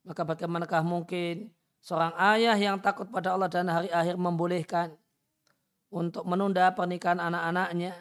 Maka 0.05 0.21
bagaimanakah 0.21 0.85
mungkin 0.85 1.49
seorang 1.81 2.13
ayah 2.37 2.55
yang 2.55 2.77
takut 2.79 3.09
pada 3.09 3.33
Allah 3.33 3.49
dan 3.49 3.67
hari 3.67 3.89
akhir 3.89 4.15
membolehkan 4.15 4.93
untuk 5.89 6.23
menunda 6.29 6.71
pernikahan 6.77 7.17
anak-anaknya 7.17 7.95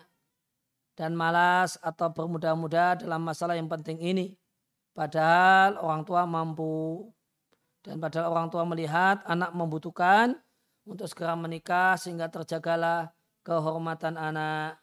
dan 0.95 1.17
malas 1.19 1.81
atau 1.83 2.11
bermudah-mudah 2.13 3.03
dalam 3.03 3.25
masalah 3.25 3.59
yang 3.59 3.67
penting 3.67 3.99
ini. 3.99 4.37
Padahal 4.95 5.75
orang 5.83 6.07
tua 6.07 6.23
mampu 6.23 7.11
dan 7.83 7.99
padahal 7.99 8.31
orang 8.31 8.49
tua 8.49 8.63
melihat 8.63 9.27
anak 9.27 9.51
membutuhkan 9.51 10.39
untuk 10.87 11.11
segera 11.11 11.35
menikah 11.35 11.99
sehingga 11.99 12.31
terjagalah 12.31 13.11
kehormatan 13.43 14.15
anak. 14.15 14.79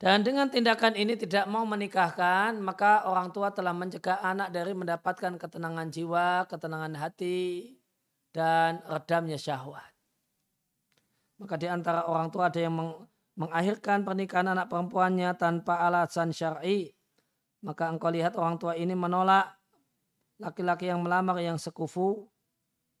Dan 0.00 0.24
dengan 0.24 0.48
tindakan 0.48 0.96
ini 0.96 1.12
tidak 1.12 1.44
mau 1.44 1.68
menikahkan, 1.68 2.56
maka 2.56 3.04
orang 3.04 3.28
tua 3.36 3.52
telah 3.52 3.76
mencegah 3.76 4.16
anak 4.24 4.48
dari 4.48 4.72
mendapatkan 4.72 5.36
ketenangan 5.36 5.92
jiwa, 5.92 6.48
ketenangan 6.48 6.96
hati, 6.96 7.76
dan 8.30 8.82
redamnya 8.86 9.38
syahwat. 9.38 9.90
Maka 11.40 11.54
di 11.56 11.66
antara 11.66 12.04
orang 12.04 12.28
tua 12.28 12.52
ada 12.52 12.60
yang 12.60 12.74
meng 12.76 12.92
mengakhirkan 13.40 14.04
pernikahan 14.04 14.52
anak 14.52 14.68
perempuannya 14.68 15.32
tanpa 15.40 15.80
alasan 15.80 16.28
syar'i. 16.28 16.92
Maka 17.64 17.88
engkau 17.88 18.12
lihat 18.12 18.36
orang 18.36 18.60
tua 18.60 18.76
ini 18.76 18.92
menolak 18.92 19.56
laki-laki 20.36 20.92
yang 20.92 21.00
melamar 21.00 21.40
yang 21.40 21.56
sekufu 21.56 22.28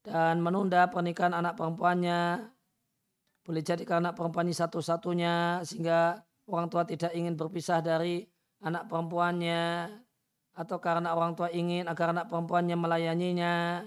dan 0.00 0.40
menunda 0.40 0.88
pernikahan 0.88 1.36
anak 1.36 1.60
perempuannya. 1.60 2.40
Boleh 3.44 3.60
jadi 3.64 3.84
karena 3.84 4.16
perempuan 4.16 4.48
ini 4.48 4.56
satu-satunya 4.56 5.60
sehingga 5.64 6.24
orang 6.48 6.72
tua 6.72 6.88
tidak 6.88 7.12
ingin 7.12 7.36
berpisah 7.36 7.84
dari 7.84 8.24
anak 8.64 8.88
perempuannya 8.88 9.92
atau 10.56 10.76
karena 10.80 11.12
orang 11.12 11.36
tua 11.36 11.52
ingin 11.52 11.84
agar 11.84 12.16
anak 12.16 12.32
perempuannya 12.32 12.76
melayaninya 12.76 13.84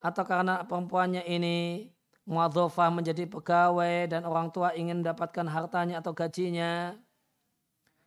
atau 0.00 0.24
karena 0.24 0.64
perempuannya 0.64 1.22
ini 1.28 1.88
muadzofah 2.24 2.88
menjadi 2.88 3.28
pegawai 3.28 4.08
dan 4.08 4.24
orang 4.24 4.48
tua 4.48 4.72
ingin 4.72 5.04
mendapatkan 5.04 5.44
hartanya 5.48 6.00
atau 6.00 6.16
gajinya 6.16 6.96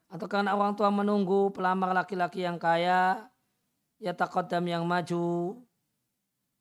atau 0.09 0.27
karena 0.29 0.53
orang 0.53 0.77
tua 0.77 0.93
menunggu 0.93 1.49
pelamar 1.53 1.93
laki-laki 1.93 2.45
yang 2.45 2.61
kaya 2.61 3.29
ya 3.97 4.13
takodam 4.13 4.65
yang 4.69 4.85
maju 4.85 5.57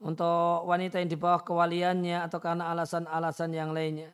untuk 0.03 0.67
wanita 0.67 0.99
yang 0.99 1.11
di 1.11 1.19
bawah 1.21 1.41
kewaliannya 1.47 2.27
atau 2.27 2.43
karena 2.43 2.75
alasan-alasan 2.75 3.55
yang 3.55 3.71
lainnya. 3.71 4.11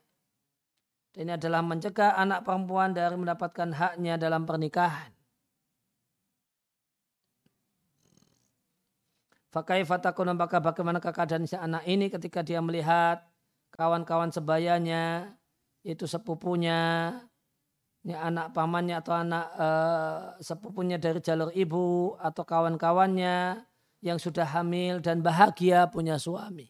Dan 1.17 1.33
ini 1.33 1.33
adalah 1.41 1.65
mencegah 1.65 2.13
anak 2.15 2.45
perempuan 2.45 2.93
dari 2.93 3.17
mendapatkan 3.17 3.73
haknya 3.73 4.21
dalam 4.21 4.45
pernikahan. 4.45 5.18
Fakai 9.49 9.81
fatakun 9.89 10.37
apakah 10.37 10.61
bagaimana 10.61 11.01
keadaan 11.01 11.49
si 11.49 11.57
anak 11.57 11.89
ini 11.89 12.13
ketika 12.13 12.45
dia 12.45 12.61
melihat 12.61 13.25
kawan-kawan 13.73 14.29
sebayanya, 14.29 15.33
itu 15.81 16.05
sepupunya, 16.05 17.17
ini 18.05 18.13
anak 18.13 18.53
pamannya 18.53 19.01
atau 19.01 19.15
anak 19.17 19.47
uh, 19.57 20.21
sepupunya 20.45 21.01
dari 21.01 21.25
jalur 21.25 21.49
ibu 21.57 22.13
atau 22.21 22.45
kawan-kawannya 22.45 23.65
yang 24.05 24.21
sudah 24.21 24.45
hamil 24.45 25.01
dan 25.01 25.25
bahagia 25.25 25.89
punya 25.89 26.21
suami. 26.21 26.69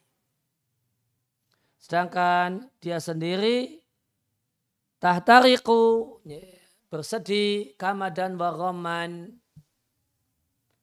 Sedangkan 1.83 2.71
dia 2.79 3.03
sendiri 3.03 3.83
tahtariku 5.03 6.15
bersedih 6.91 7.75
kama 7.79 8.11
dan 8.11 8.35
waroman 8.35 9.39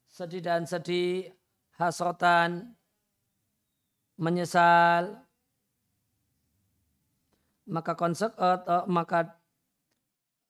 sedih 0.08 0.40
dan 0.40 0.64
sedih 0.64 1.36
hasrotan 1.76 2.76
menyesal 4.16 5.26
maka 7.66 7.98
konsek, 7.98 8.30
uh, 8.38 8.86
maka 8.86 9.42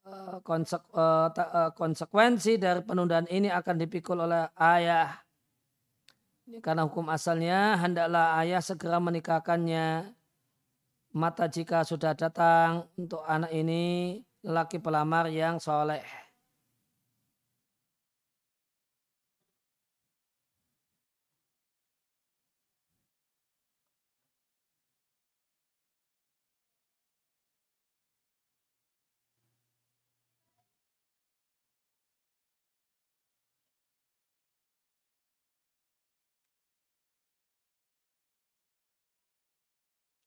uh, 0.04 0.44
konsek, 0.44 0.84
uh, 0.92 1.32
konsekuensi 1.72 2.60
dari 2.60 2.84
penundaan 2.84 3.26
ini 3.32 3.48
akan 3.48 3.76
dipikul 3.80 4.28
oleh 4.28 4.52
ayah 4.60 5.26
ini 6.46 6.62
karena 6.62 6.86
hukum 6.86 7.10
asalnya 7.10 7.74
hendaklah 7.82 8.38
ayah 8.38 8.62
segera 8.62 9.02
menikahkannya 9.02 10.14
mata 11.18 11.50
jika 11.50 11.82
sudah 11.82 12.14
datang 12.14 12.86
untuk 13.00 13.26
anak 13.26 13.50
ini 13.50 14.22
lelaki 14.46 14.78
pelamar 14.78 15.26
yang 15.34 15.58
soleh. 15.58 16.25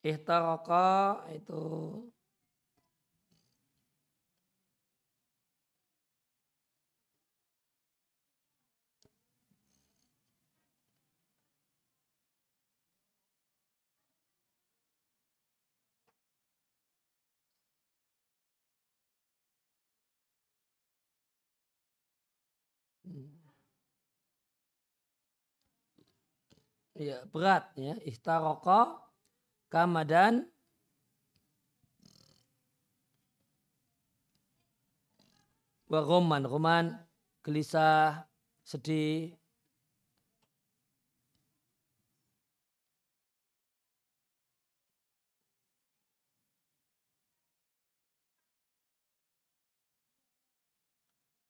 Ihtaraka 0.03 0.87
itu 1.37 1.55
Ya, 26.99 27.23
berat 27.31 27.65
ya. 27.79 27.95
Ihtaraka 28.03 29.08
Kamadan 29.69 30.49
wa 35.89 36.01
roman, 36.01 36.45
roman 36.45 36.85
gelisah, 37.45 38.29
sedih. 38.65 39.37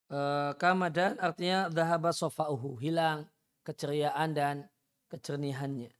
Uh, 0.08 0.56
kamadan 0.56 1.20
artinya 1.20 1.68
dhahaba 1.68 2.16
sofa'uhu, 2.16 2.80
hilang 2.80 3.28
keceriaan 3.60 4.32
dan 4.32 4.64
kecernihannya. 5.12 5.97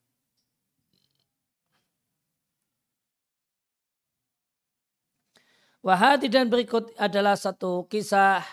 Wahati 5.88 6.28
dan 6.28 6.52
berikut 6.52 6.92
adalah 7.00 7.32
satu 7.32 7.88
kisah 7.88 8.44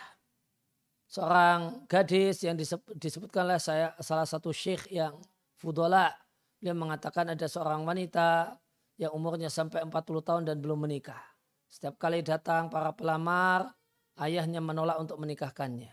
seorang 1.04 1.84
gadis 1.84 2.40
yang 2.48 2.56
disebutkan 2.96 3.44
oleh 3.44 3.60
saya 3.60 3.92
salah 4.00 4.24
satu 4.24 4.56
syekh 4.56 4.88
yang 4.88 5.20
fudola. 5.60 6.16
Dia 6.64 6.72
mengatakan 6.72 7.36
ada 7.36 7.44
seorang 7.44 7.84
wanita 7.84 8.56
yang 8.96 9.12
umurnya 9.12 9.52
sampai 9.52 9.84
40 9.84 9.92
tahun 10.24 10.44
dan 10.48 10.64
belum 10.64 10.88
menikah. 10.88 11.20
Setiap 11.68 12.00
kali 12.00 12.24
datang 12.24 12.72
para 12.72 12.96
pelamar, 12.96 13.68
ayahnya 14.16 14.64
menolak 14.64 14.96
untuk 14.96 15.20
menikahkannya. 15.20 15.92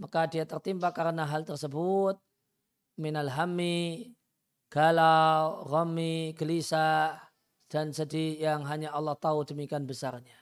Maka 0.00 0.32
dia 0.32 0.48
tertimpa 0.48 0.96
karena 0.96 1.28
hal 1.28 1.44
tersebut. 1.44 2.16
Minal 2.96 3.28
hami, 3.36 4.16
galau, 4.72 5.60
romi, 5.68 6.32
gelisah, 6.32 7.20
dan 7.66 7.90
sedih 7.90 8.38
yang 8.38 8.62
hanya 8.66 8.94
Allah 8.94 9.18
tahu 9.18 9.42
demikian 9.42 9.86
besarnya. 9.86 10.38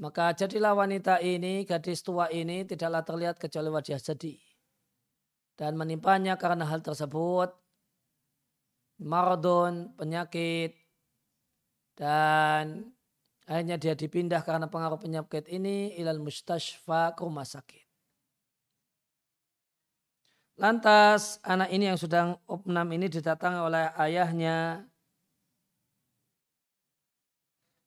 Maka 0.00 0.32
jadilah 0.32 0.72
wanita 0.72 1.20
ini, 1.20 1.68
gadis 1.68 2.00
tua 2.00 2.32
ini 2.32 2.64
tidaklah 2.64 3.04
terlihat 3.04 3.36
kecuali 3.36 3.68
wajah 3.68 4.00
sedih. 4.00 4.40
Dan 5.60 5.76
menimpanya 5.76 6.40
karena 6.40 6.64
hal 6.64 6.80
tersebut, 6.80 7.52
maradon, 9.04 9.92
penyakit, 10.00 10.72
dan 12.00 12.96
akhirnya 13.44 13.76
dia 13.76 13.92
dipindah 13.92 14.40
karena 14.40 14.72
pengaruh 14.72 14.96
penyakit 14.96 15.52
ini 15.52 15.92
ilal 16.00 16.16
mustashfa 16.16 17.12
ke 17.12 17.20
rumah 17.20 17.44
sakit. 17.44 17.84
Lantas 20.56 21.40
anak 21.44 21.72
ini 21.72 21.92
yang 21.92 22.00
sedang 22.00 22.40
opnam 22.48 22.88
ini 22.92 23.08
didatangi 23.08 23.60
oleh 23.60 23.84
ayahnya 24.00 24.88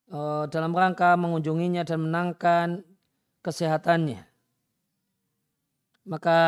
uh, 0.09 0.49
dalam 0.49 0.73
rangka 0.75 1.15
mengunjunginya 1.15 1.87
dan 1.87 1.99
menangkan 2.03 2.67
kesehatannya. 3.45 4.25
Maka 6.03 6.39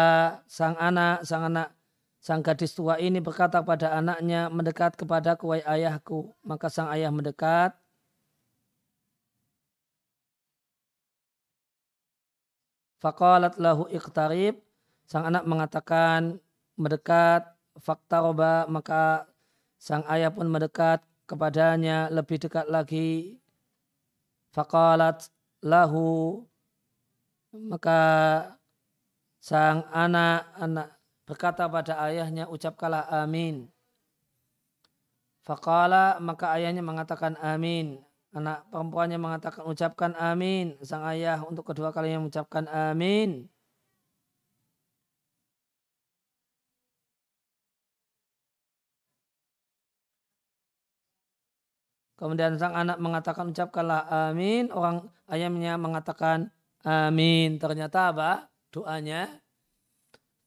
sang 0.51 0.75
anak, 0.75 1.23
sang 1.23 1.47
anak, 1.47 1.71
sang 2.19 2.43
gadis 2.43 2.75
tua 2.75 2.99
ini 2.99 3.23
berkata 3.23 3.63
pada 3.63 3.95
anaknya, 3.95 4.51
mendekat 4.51 4.99
kepada 4.99 5.39
kuai 5.39 5.63
ayahku. 5.63 6.35
Maka 6.43 6.67
sang 6.67 6.91
ayah 6.91 7.13
mendekat. 7.13 7.71
Faqalat 12.99 13.61
lahu 13.61 13.85
iqtarib 13.93 14.65
Sang 15.05 15.21
anak 15.21 15.45
mengatakan 15.45 16.41
mendekat 16.81 17.45
fakta 17.77 18.25
roba 18.25 18.65
maka 18.65 19.29
sang 19.77 20.01
ayah 20.09 20.33
pun 20.33 20.49
mendekat 20.49 21.05
kepadanya 21.29 22.09
lebih 22.09 22.41
dekat 22.41 22.65
lagi. 22.65 23.37
Fakalat 24.55 25.27
lahu 25.59 26.39
maka 27.51 27.99
sang 29.43 29.83
anak 29.91 30.47
anak 30.55 30.95
berkata 31.27 31.67
pada 31.67 31.99
ayahnya 32.07 32.47
ucapkanlah 32.47 33.03
amin. 33.11 33.67
Fakala 35.43 36.23
maka 36.23 36.55
ayahnya 36.55 36.79
mengatakan 36.79 37.35
amin. 37.43 37.99
Anak 38.31 38.63
perempuannya 38.71 39.19
mengatakan 39.19 39.67
ucapkan 39.67 40.15
amin. 40.15 40.79
Sang 40.81 41.03
ayah 41.03 41.43
untuk 41.43 41.67
kedua 41.67 41.91
kalinya 41.91 42.23
mengucapkan 42.23 42.65
amin. 42.71 43.51
Kemudian 52.15 52.56
sang 52.56 52.71
anak 52.71 52.95
mengatakan 53.04 53.51
ucapkanlah 53.51 54.32
amin. 54.32 54.71
Orang 54.71 55.12
ayamnya 55.28 55.75
mengatakan 55.75 56.47
amin. 56.88 57.60
Ternyata 57.60 58.15
apa? 58.15 58.47
Doanya. 58.71 59.43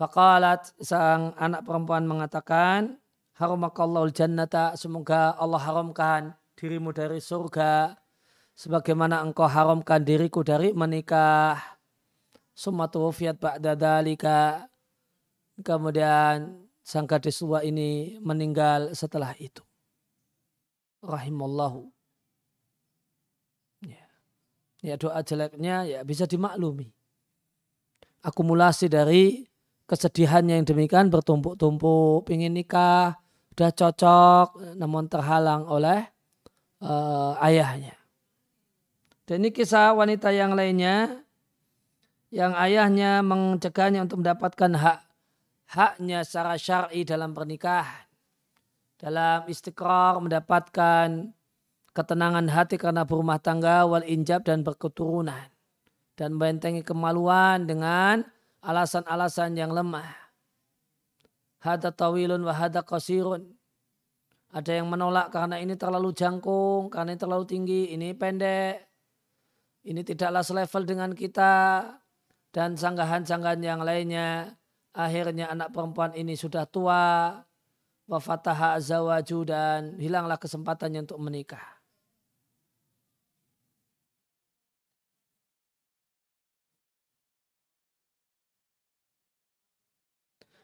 Fakalat 0.01 0.73
sang 0.81 1.37
anak 1.37 1.69
perempuan 1.69 2.09
mengatakan 2.09 2.97
harumakallahul 3.37 4.17
jannata. 4.17 4.73
Semoga 4.81 5.37
Allah 5.37 5.61
haramkan 5.61 6.33
dirimu 6.57 6.97
dari 6.97 7.21
surga. 7.21 8.01
Sebagaimana 8.57 9.21
engkau 9.21 9.45
haramkan 9.45 10.01
diriku 10.01 10.41
dari 10.41 10.73
menikah. 10.73 11.61
Sumatu 12.57 13.13
fiat 13.13 13.37
ba'da 13.37 13.77
dalika. 13.77 14.67
Kemudian 15.61 16.65
sang 16.81 17.05
gadis 17.05 17.45
tua 17.45 17.61
ini 17.61 18.17
meninggal 18.25 18.97
setelah 18.97 19.37
itu 19.37 19.68
rahimallahu. 21.03 21.91
Ya. 23.87 24.07
ya 24.83 24.95
doa 24.99 25.21
jeleknya 25.23 25.87
ya 25.87 26.01
bisa 26.03 26.27
dimaklumi. 26.27 26.91
Akumulasi 28.23 28.91
dari 28.91 29.47
kesedihannya 29.87 30.61
yang 30.61 30.67
demikian 30.67 31.09
bertumpuk-tumpuk, 31.09 32.27
ingin 32.35 32.53
nikah, 32.53 33.15
sudah 33.55 33.71
cocok, 33.73 34.49
namun 34.75 35.07
terhalang 35.07 35.65
oleh 35.71 36.03
uh, 36.83 37.39
ayahnya. 37.43 37.95
Dan 39.23 39.45
ini 39.45 39.55
kisah 39.55 39.95
wanita 39.95 40.35
yang 40.35 40.59
lainnya, 40.59 41.23
yang 42.35 42.53
ayahnya 42.59 43.23
mencegahnya 43.23 44.05
untuk 44.05 44.25
mendapatkan 44.25 44.73
hak 44.77 44.99
haknya 45.69 46.25
secara 46.25 46.57
syar'i 46.57 47.05
dalam 47.05 47.37
pernikahan 47.37 48.08
dalam 48.99 49.47
istiqrar 49.47 50.19
mendapatkan 50.19 51.31
ketenangan 51.95 52.47
hati 52.51 52.79
karena 52.79 53.07
berumah 53.07 53.39
tangga 53.39 53.87
wal 53.87 54.03
injab 54.03 54.43
dan 54.43 54.67
berketurunan 54.67 55.51
dan 56.19 56.35
membentengi 56.35 56.83
kemaluan 56.83 57.63
dengan 57.63 58.27
alasan-alasan 58.63 59.55
yang 59.55 59.71
lemah. 59.71 60.11
Hada 61.63 61.95
tawilun 61.95 62.43
wa 62.43 62.55
hada 62.55 62.83
qasirun. 62.83 63.47
Ada 64.49 64.83
yang 64.83 64.89
menolak 64.89 65.31
karena 65.31 65.61
ini 65.61 65.77
terlalu 65.77 66.11
jangkung, 66.17 66.89
karena 66.89 67.15
ini 67.15 67.21
terlalu 67.21 67.45
tinggi, 67.45 67.83
ini 67.93 68.17
pendek. 68.17 68.83
Ini 69.85 70.01
tidaklah 70.03 70.43
selevel 70.43 70.83
dengan 70.89 71.11
kita 71.15 71.85
dan 72.51 72.75
sanggahan-sanggahan 72.75 73.61
yang 73.63 73.81
lainnya. 73.85 74.59
Akhirnya 74.97 75.53
anak 75.53 75.71
perempuan 75.71 76.17
ini 76.17 76.35
sudah 76.35 76.65
tua, 76.67 77.31
wafataha 78.09 78.81
zawaju 78.81 79.39
dan 79.45 79.81
hilanglah 80.01 80.41
kesempatannya 80.41 81.05
untuk 81.05 81.21
menikah. 81.21 81.79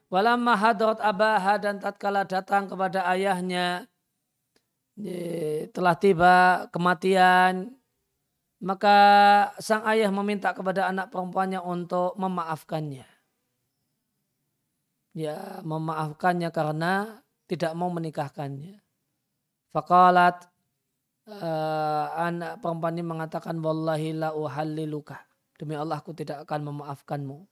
Walamma 0.09 0.55
hadrat 0.55 1.03
abaha 1.03 1.59
dan 1.59 1.83
tatkala 1.83 2.23
datang 2.23 2.71
kepada 2.71 3.03
ayahnya 3.11 3.91
telah 5.75 5.95
tiba 5.99 6.71
kematian 6.71 7.75
maka 8.63 8.97
sang 9.59 9.83
ayah 9.91 10.09
meminta 10.15 10.55
kepada 10.55 10.87
anak 10.87 11.11
perempuannya 11.11 11.59
untuk 11.61 12.15
memaafkannya. 12.15 13.05
Ya, 15.15 15.61
memaafkannya 15.67 16.49
karena 16.55 17.24
tidak 17.55 17.73
mau 17.79 17.87
menikahkannya. 17.95 18.83
Fakalat 19.71 20.43
uh, 21.31 22.07
anak 22.19 22.59
perempuan 22.59 22.99
ini 22.99 23.07
mengatakan 23.07 23.63
wallahi 23.63 24.11
la 24.11 24.35
uhalliluka. 24.35 25.23
Demi 25.55 25.79
Allah 25.79 26.03
aku 26.03 26.11
tidak 26.11 26.43
akan 26.43 26.75
memaafkanmu. 26.75 27.47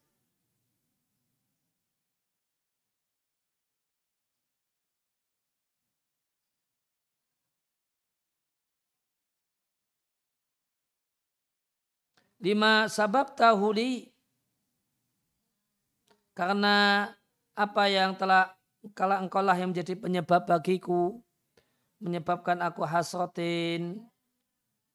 Lima 12.43 12.91
sabab 12.91 13.39
tahuli 13.39 14.11
karena 16.35 17.07
apa 17.55 17.87
yang 17.87 18.18
telah 18.18 18.51
kalau 18.91 19.14
engkau 19.22 19.39
lah 19.39 19.55
yang 19.55 19.70
menjadi 19.70 19.95
penyebab 19.95 20.43
bagiku, 20.43 21.22
menyebabkan 22.03 22.59
aku 22.59 22.83
hasrotin, 22.83 24.03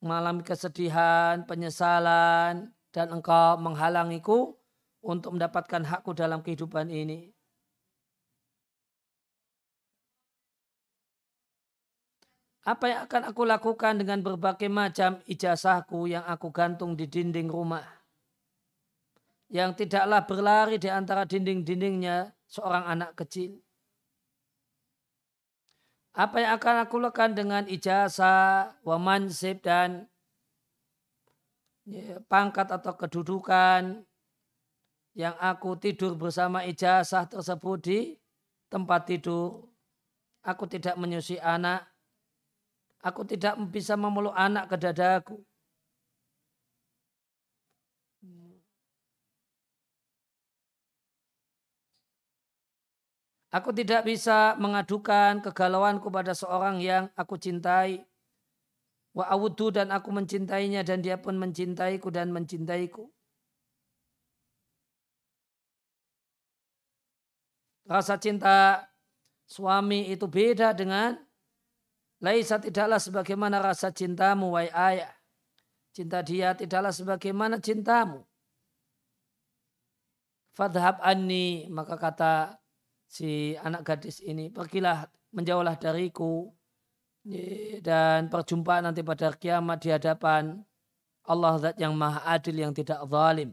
mengalami 0.04 0.44
kesedihan, 0.44 1.48
penyesalan, 1.48 2.76
dan 2.92 3.08
engkau 3.08 3.56
menghalangiku 3.56 4.60
untuk 5.00 5.40
mendapatkan 5.40 5.88
hakku 5.88 6.12
dalam 6.12 6.44
kehidupan 6.44 6.92
ini. 6.92 7.32
Apa 12.68 12.92
yang 12.92 13.00
akan 13.08 13.32
aku 13.32 13.48
lakukan 13.48 13.96
dengan 13.96 14.20
berbagai 14.20 14.68
macam 14.68 15.24
ijazahku 15.24 16.12
yang 16.12 16.28
aku 16.28 16.52
gantung 16.52 17.00
di 17.00 17.08
dinding 17.08 17.48
rumah? 17.48 17.88
Yang 19.48 19.88
tidaklah 19.88 20.28
berlari 20.28 20.76
di 20.76 20.92
antara 20.92 21.24
dinding-dindingnya 21.24 22.36
seorang 22.44 22.84
anak 22.84 23.16
kecil. 23.16 23.64
Apa 26.18 26.42
yang 26.42 26.58
akan 26.58 26.76
aku 26.82 26.98
lakukan 26.98 27.38
dengan 27.38 27.70
ijazah, 27.70 28.74
wa 28.82 28.98
mansib 28.98 29.62
dan 29.62 30.10
ya, 31.86 32.18
pangkat 32.26 32.74
atau 32.74 32.98
kedudukan 32.98 34.02
yang 35.14 35.38
aku 35.38 35.78
tidur 35.78 36.18
bersama 36.18 36.66
ijazah 36.66 37.30
tersebut 37.30 37.78
di 37.86 38.00
tempat 38.66 39.06
tidur. 39.06 39.70
Aku 40.42 40.66
tidak 40.66 40.98
menyusui 40.98 41.38
anak. 41.38 41.86
Aku 43.06 43.22
tidak 43.22 43.54
bisa 43.70 43.94
memeluk 43.94 44.34
anak 44.34 44.74
ke 44.74 44.76
dadaku. 44.82 45.38
Aku 53.58 53.74
tidak 53.74 54.06
bisa 54.06 54.54
mengadukan 54.62 55.42
kegalauan 55.42 55.98
kepada 55.98 56.38
seorang 56.38 56.78
yang 56.78 57.10
aku 57.18 57.42
cintai. 57.42 58.06
Wa 59.18 59.34
awudu 59.34 59.74
dan 59.74 59.90
aku 59.90 60.14
mencintainya 60.14 60.86
dan 60.86 61.02
dia 61.02 61.18
pun 61.18 61.34
mencintaiku 61.42 62.14
dan 62.14 62.30
mencintaiku. 62.30 63.10
Rasa 67.90 68.22
cinta 68.22 68.86
suami 69.50 70.14
itu 70.14 70.30
beda 70.30 70.78
dengan 70.78 71.18
Laisa 72.18 72.58
tidaklah 72.58 72.98
sebagaimana 72.98 73.62
rasa 73.62 73.94
cintamu, 73.94 74.58
wahai 74.58 74.74
ayah. 74.74 75.14
Cinta 75.94 76.26
dia 76.26 76.58
tidaklah 76.58 76.90
sebagaimana 76.90 77.62
cintamu. 77.62 78.26
Fadhab 80.58 80.98
anni 81.06 81.70
maka 81.70 81.94
kata 81.94 82.58
si 83.08 83.56
anak 83.64 83.88
gadis 83.88 84.20
ini 84.20 84.52
pergilah 84.52 85.08
menjauhlah 85.32 85.80
dariku 85.80 86.52
dan 87.84 88.32
perjumpaan 88.32 88.88
nanti 88.88 89.04
pada 89.04 89.32
kiamat 89.36 89.84
di 89.84 89.90
hadapan 89.92 90.64
Allah 91.28 91.60
zat 91.60 91.76
yang 91.76 91.92
maha 91.92 92.24
adil 92.24 92.56
yang 92.56 92.72
tidak 92.72 93.04
zalim. 93.08 93.52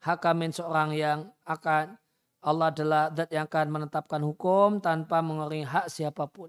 Hakamin 0.00 0.52
seorang 0.56 0.96
yang 0.96 1.28
akan 1.44 2.00
Allah 2.40 2.72
adalah 2.72 3.12
zat 3.12 3.28
yang 3.28 3.44
akan 3.44 3.66
menetapkan 3.68 4.24
hukum 4.24 4.80
tanpa 4.80 5.20
mengurangi 5.20 5.68
hak 5.68 5.92
siapa 5.92 6.24
pun. 6.30 6.48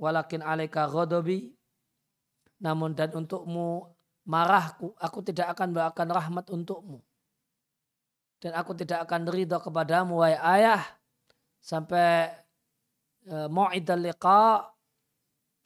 Walakin 0.00 0.40
alaika 0.40 0.88
ghadabi 0.88 1.52
namun 2.58 2.94
dan 2.94 3.14
untukmu 3.14 3.86
marahku, 4.26 4.94
aku 4.98 5.22
tidak 5.22 5.54
akan 5.54 5.76
doakan 5.76 6.08
rahmat 6.10 6.46
untukmu. 6.50 7.04
Dan 8.38 8.54
aku 8.54 8.74
tidak 8.78 9.06
akan 9.06 9.26
ridho 9.26 9.58
kepadamu, 9.58 10.22
wahai 10.22 10.38
ayah, 10.38 10.82
sampai 11.58 12.30
e, 13.26 13.50
mu'idal 13.50 13.98
liqa, 13.98 14.62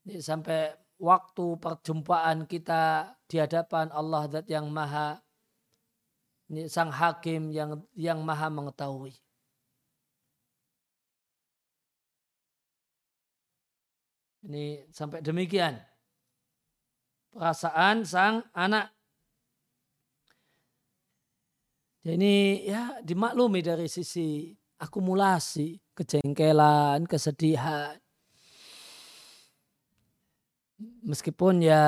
sampai 0.08 0.72
waktu 0.96 1.46
perjumpaan 1.60 2.48
kita 2.48 3.12
di 3.28 3.36
hadapan 3.36 3.92
Allah 3.92 4.24
dat 4.24 4.48
yang 4.48 4.72
maha, 4.72 5.20
sang 6.68 6.88
hakim 6.88 7.52
yang 7.52 7.84
yang 7.92 8.24
maha 8.24 8.48
mengetahui. 8.48 9.12
Ini 14.42 14.90
sampai 14.90 15.22
demikian 15.22 15.78
perasaan 17.32 18.02
sang 18.02 18.42
anak. 18.52 18.90
Jadi 22.02 22.66
ya 22.66 22.98
dimaklumi 22.98 23.62
dari 23.62 23.86
sisi 23.86 24.50
akumulasi, 24.82 25.78
kejengkelan, 25.94 27.06
kesedihan. 27.06 27.94
Meskipun 31.06 31.62
ya 31.62 31.82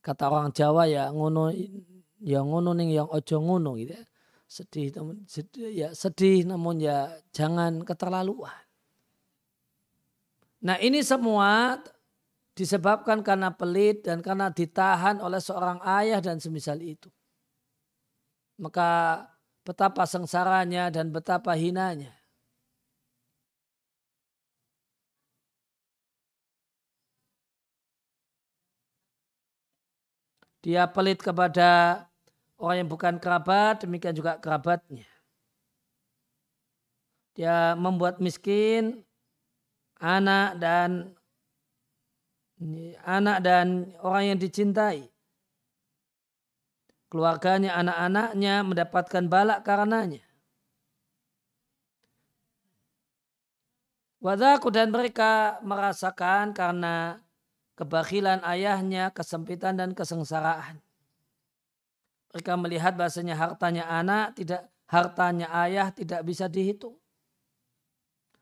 kata 0.00 0.32
orang 0.32 0.56
Jawa 0.56 0.88
ya 0.88 1.12
ngono 1.12 1.52
ya 2.24 2.40
ngono 2.40 2.72
ning 2.72 2.88
yang 2.96 3.12
ojo 3.12 3.36
ngono 3.44 3.76
gitu 3.76 3.92
ya. 3.92 4.04
Sedih 4.46 4.88
namun 4.96 5.26
sedih, 5.28 5.68
ya 5.74 5.88
sedih 5.92 6.48
namun 6.48 6.80
ya 6.80 7.12
jangan 7.36 7.84
keterlaluan. 7.84 8.56
Nah 10.64 10.80
ini 10.80 11.04
semua 11.04 11.82
disebabkan 12.56 13.20
karena 13.20 13.52
pelit 13.52 14.08
dan 14.08 14.24
karena 14.24 14.48
ditahan 14.48 15.20
oleh 15.20 15.44
seorang 15.44 15.76
ayah 15.84 16.24
dan 16.24 16.40
semisal 16.40 16.80
itu. 16.80 17.12
Maka 18.56 18.88
betapa 19.66 20.08
sengsaranya 20.08 20.88
dan 20.88 21.12
betapa 21.12 21.52
hinanya. 21.52 22.16
Dia 30.66 30.82
pelit 30.90 31.22
kepada 31.22 32.02
orang 32.58 32.82
yang 32.82 32.90
bukan 32.90 33.22
kerabat, 33.22 33.86
demikian 33.86 34.18
juga 34.18 34.34
kerabatnya. 34.42 35.06
Dia 37.38 37.78
membuat 37.78 38.18
miskin 38.18 39.06
anak 40.02 40.58
dan 40.58 41.14
anak 43.04 43.38
dan 43.44 43.94
orang 44.02 44.34
yang 44.34 44.38
dicintai. 44.42 45.15
Keluarganya, 47.06 47.78
anak-anaknya 47.78 48.54
mendapatkan 48.66 49.24
balak 49.30 49.62
karenanya. 49.62 50.26
Wadaku 54.18 54.74
dan 54.74 54.90
mereka 54.90 55.62
merasakan 55.62 56.50
karena 56.50 57.22
kebakilan 57.78 58.42
ayahnya, 58.42 59.14
kesempitan 59.14 59.78
dan 59.78 59.94
kesengsaraan. 59.94 60.82
Mereka 62.34 62.52
melihat 62.58 62.98
bahasanya 62.98 63.38
hartanya 63.38 63.86
anak, 63.86 64.34
tidak 64.34 64.66
hartanya 64.90 65.46
ayah 65.62 65.94
tidak 65.94 66.26
bisa 66.26 66.50
dihitung. 66.50 66.98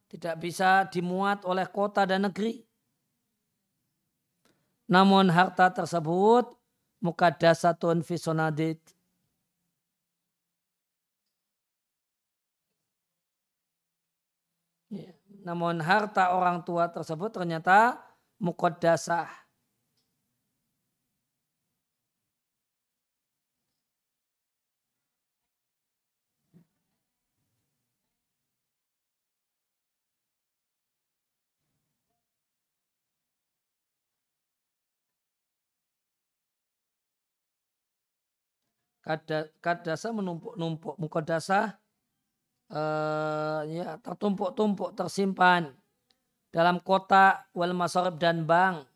Tidak 0.09 0.41
bisa 0.41 0.87
dimuat 0.89 1.43
oleh 1.45 1.67
kota 1.69 2.07
dan 2.09 2.25
negeri. 2.27 2.63
Namun 4.89 5.33
harta 5.33 5.73
tersebut 5.73 6.64
mukadasatun 7.05 8.01
fisonadit. 8.01 8.81
Ya. 14.89 15.13
Namun 15.45 15.85
harta 15.85 16.33
orang 16.33 16.65
tua 16.65 16.89
tersebut 16.89 17.29
ternyata 17.29 18.01
mukodasah 18.41 19.44
kada 39.05 39.53
kadasa 39.61 40.09
menumpuk-numpuk 40.17 40.97
mukodasa 40.97 41.77
uh, 42.73 43.61
ya 43.69 44.01
tertumpuk-tumpuk 44.01 44.97
tersimpan 44.97 45.77
dalam 46.49 46.81
kota 46.81 47.45
wal 47.53 47.77
masorib 47.77 48.17
dan 48.17 48.49
bank 48.49 48.89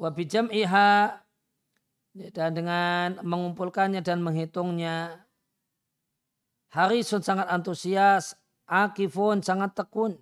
wabijam 0.00 0.48
iha 0.48 1.20
dan 2.32 2.50
dengan 2.50 3.20
mengumpulkannya 3.22 4.02
dan 4.02 4.18
menghitungnya. 4.24 5.22
Harisun 6.68 7.24
sangat 7.24 7.48
antusias 7.48 8.36
Akifun 8.68 9.40
sangat 9.40 9.72
tekun 9.72 10.20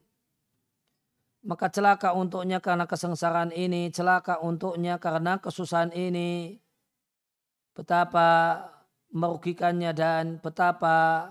maka 1.46 1.70
celaka 1.70 2.10
untuknya 2.10 2.58
karena 2.58 2.90
kesengsaraan 2.90 3.54
ini, 3.54 3.88
celaka 3.94 4.42
untuknya 4.42 4.98
karena 4.98 5.38
kesusahan 5.38 5.94
ini. 5.94 6.58
Betapa 7.70 8.60
merugikannya 9.14 9.94
dan 9.94 10.42
betapa 10.42 11.30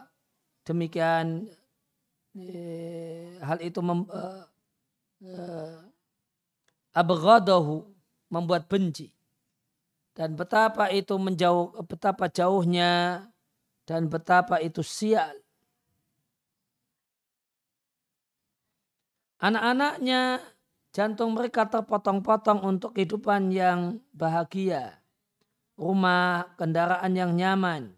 demikian 0.64 1.52
eh, 2.38 3.36
hal 3.44 3.60
itu 3.60 3.84
mem, 3.84 4.08
eh, 4.08 4.44
eh, 5.28 5.76
membuat 8.32 8.66
benci 8.72 9.12
dan 10.16 10.34
betapa 10.40 10.88
itu 10.90 11.20
menjauh 11.20 11.76
betapa 11.86 12.32
jauhnya 12.32 13.26
dan 13.84 14.08
betapa 14.08 14.64
itu 14.64 14.80
sial 14.82 15.45
Anak-anaknya 19.40 20.40
jantung 20.96 21.36
mereka 21.36 21.68
terpotong-potong 21.68 22.64
untuk 22.64 22.96
kehidupan 22.96 23.52
yang 23.52 24.00
bahagia. 24.16 25.04
Rumah, 25.76 26.56
kendaraan 26.56 27.12
yang 27.12 27.36
nyaman. 27.36 27.92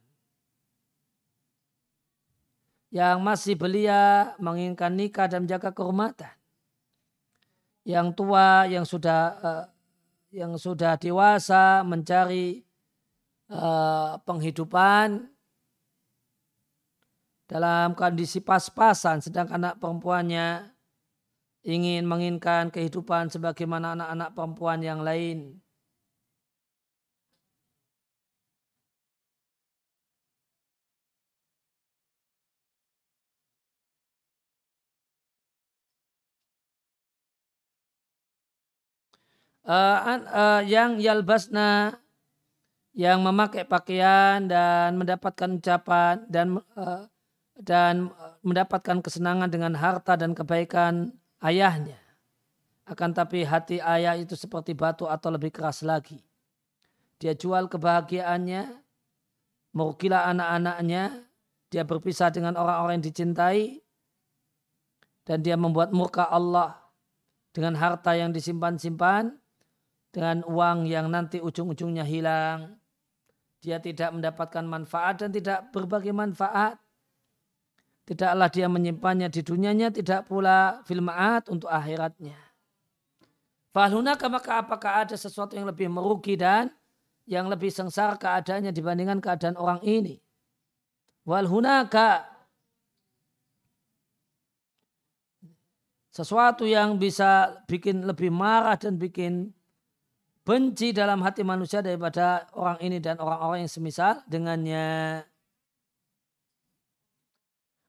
Yang 2.90 3.18
masih 3.22 3.54
belia 3.54 4.34
menginginkan 4.42 4.98
nikah 4.98 5.30
dan 5.30 5.46
menjaga 5.46 5.70
kehormatan. 5.70 6.34
Yang 7.86 8.08
tua, 8.18 8.66
yang 8.66 8.84
sudah 8.84 9.22
uh, 9.40 9.66
yang 10.34 10.60
sudah 10.60 11.00
dewasa 11.00 11.86
mencari 11.88 12.66
uh, 13.52 14.20
penghidupan 14.28 15.32
dalam 17.48 17.96
kondisi 17.96 18.44
pas-pasan 18.44 19.24
sedangkan 19.24 19.56
anak 19.56 19.74
perempuannya 19.80 20.77
ingin 21.68 22.08
menginginkan 22.08 22.72
kehidupan 22.72 23.28
sebagaimana 23.28 23.92
anak-anak 24.00 24.30
perempuan 24.32 24.80
yang 24.80 25.04
lain. 25.04 25.60
Uh, 39.68 40.24
uh, 40.32 40.62
yang 40.64 40.96
yalbasna 40.96 42.00
yang 42.96 43.20
memakai 43.20 43.68
pakaian 43.68 44.48
dan 44.48 44.96
mendapatkan 44.96 45.60
ucapan 45.60 46.24
dan 46.32 46.64
uh, 46.80 47.04
dan 47.60 48.08
mendapatkan 48.48 49.04
kesenangan 49.04 49.52
dengan 49.52 49.76
harta 49.76 50.16
dan 50.16 50.32
kebaikan 50.32 51.12
ayahnya. 51.44 52.00
Akan 52.88 53.12
tapi 53.12 53.44
hati 53.44 53.84
ayah 53.84 54.16
itu 54.16 54.34
seperti 54.40 54.72
batu 54.72 55.06
atau 55.12 55.28
lebih 55.28 55.52
keras 55.52 55.84
lagi. 55.84 56.24
dia 57.18 57.34
jual 57.34 57.66
kebahagiaannya, 57.66 58.78
merugilah 59.74 60.30
anak-anaknya, 60.30 61.26
dia 61.74 61.84
berpisah 61.84 62.30
dengan 62.30 62.54
orang-orang 62.56 63.02
yang 63.02 63.08
dicintai, 63.10 63.82
dan 65.26 65.42
dia 65.42 65.58
membuat 65.60 65.92
murka 65.92 66.30
Allah 66.30 66.78
dengan 67.52 67.76
harta 67.76 68.14
yang 68.14 68.32
disimpan-simpan, 68.32 69.34
dengan 70.14 70.46
uang 70.48 70.88
yang 70.88 71.12
nanti 71.12 71.44
ujung-ujungnya 71.44 72.08
hilang. 72.08 72.80
Dia 73.60 73.82
tidak 73.82 74.14
mendapatkan 74.14 74.64
manfaat 74.64 75.26
dan 75.26 75.34
tidak 75.34 75.74
berbagai 75.74 76.14
manfaat. 76.16 76.80
Tidaklah 78.08 78.48
dia 78.48 78.72
menyimpannya 78.72 79.28
di 79.28 79.44
dunianya, 79.44 79.92
tidak 79.92 80.32
pula 80.32 80.80
filmaat 80.88 81.52
untuk 81.52 81.68
akhiratnya. 81.68 82.40
Fahlunaka 83.76 84.32
maka 84.32 84.64
apakah 84.64 85.04
ada 85.04 85.20
sesuatu 85.20 85.60
yang 85.60 85.68
lebih 85.68 85.92
merugi 85.92 86.40
dan 86.40 86.72
yang 87.28 87.52
lebih 87.52 87.68
sengsara 87.68 88.16
keadaannya 88.16 88.72
dibandingkan 88.72 89.20
keadaan 89.20 89.60
orang 89.60 89.84
ini? 89.84 90.24
Walhunaka 91.28 92.24
sesuatu 96.16 96.64
yang 96.64 96.96
bisa 96.96 97.60
bikin 97.68 98.08
lebih 98.08 98.32
marah 98.32 98.80
dan 98.80 98.96
bikin 98.96 99.52
benci 100.48 100.96
dalam 100.96 101.20
hati 101.22 101.44
manusia 101.44 101.84
daripada 101.84 102.48
orang 102.56 102.80
ini 102.80 103.04
dan 103.04 103.20
orang-orang 103.20 103.68
yang 103.68 103.74
semisal 103.76 104.24
dengannya. 104.32 105.22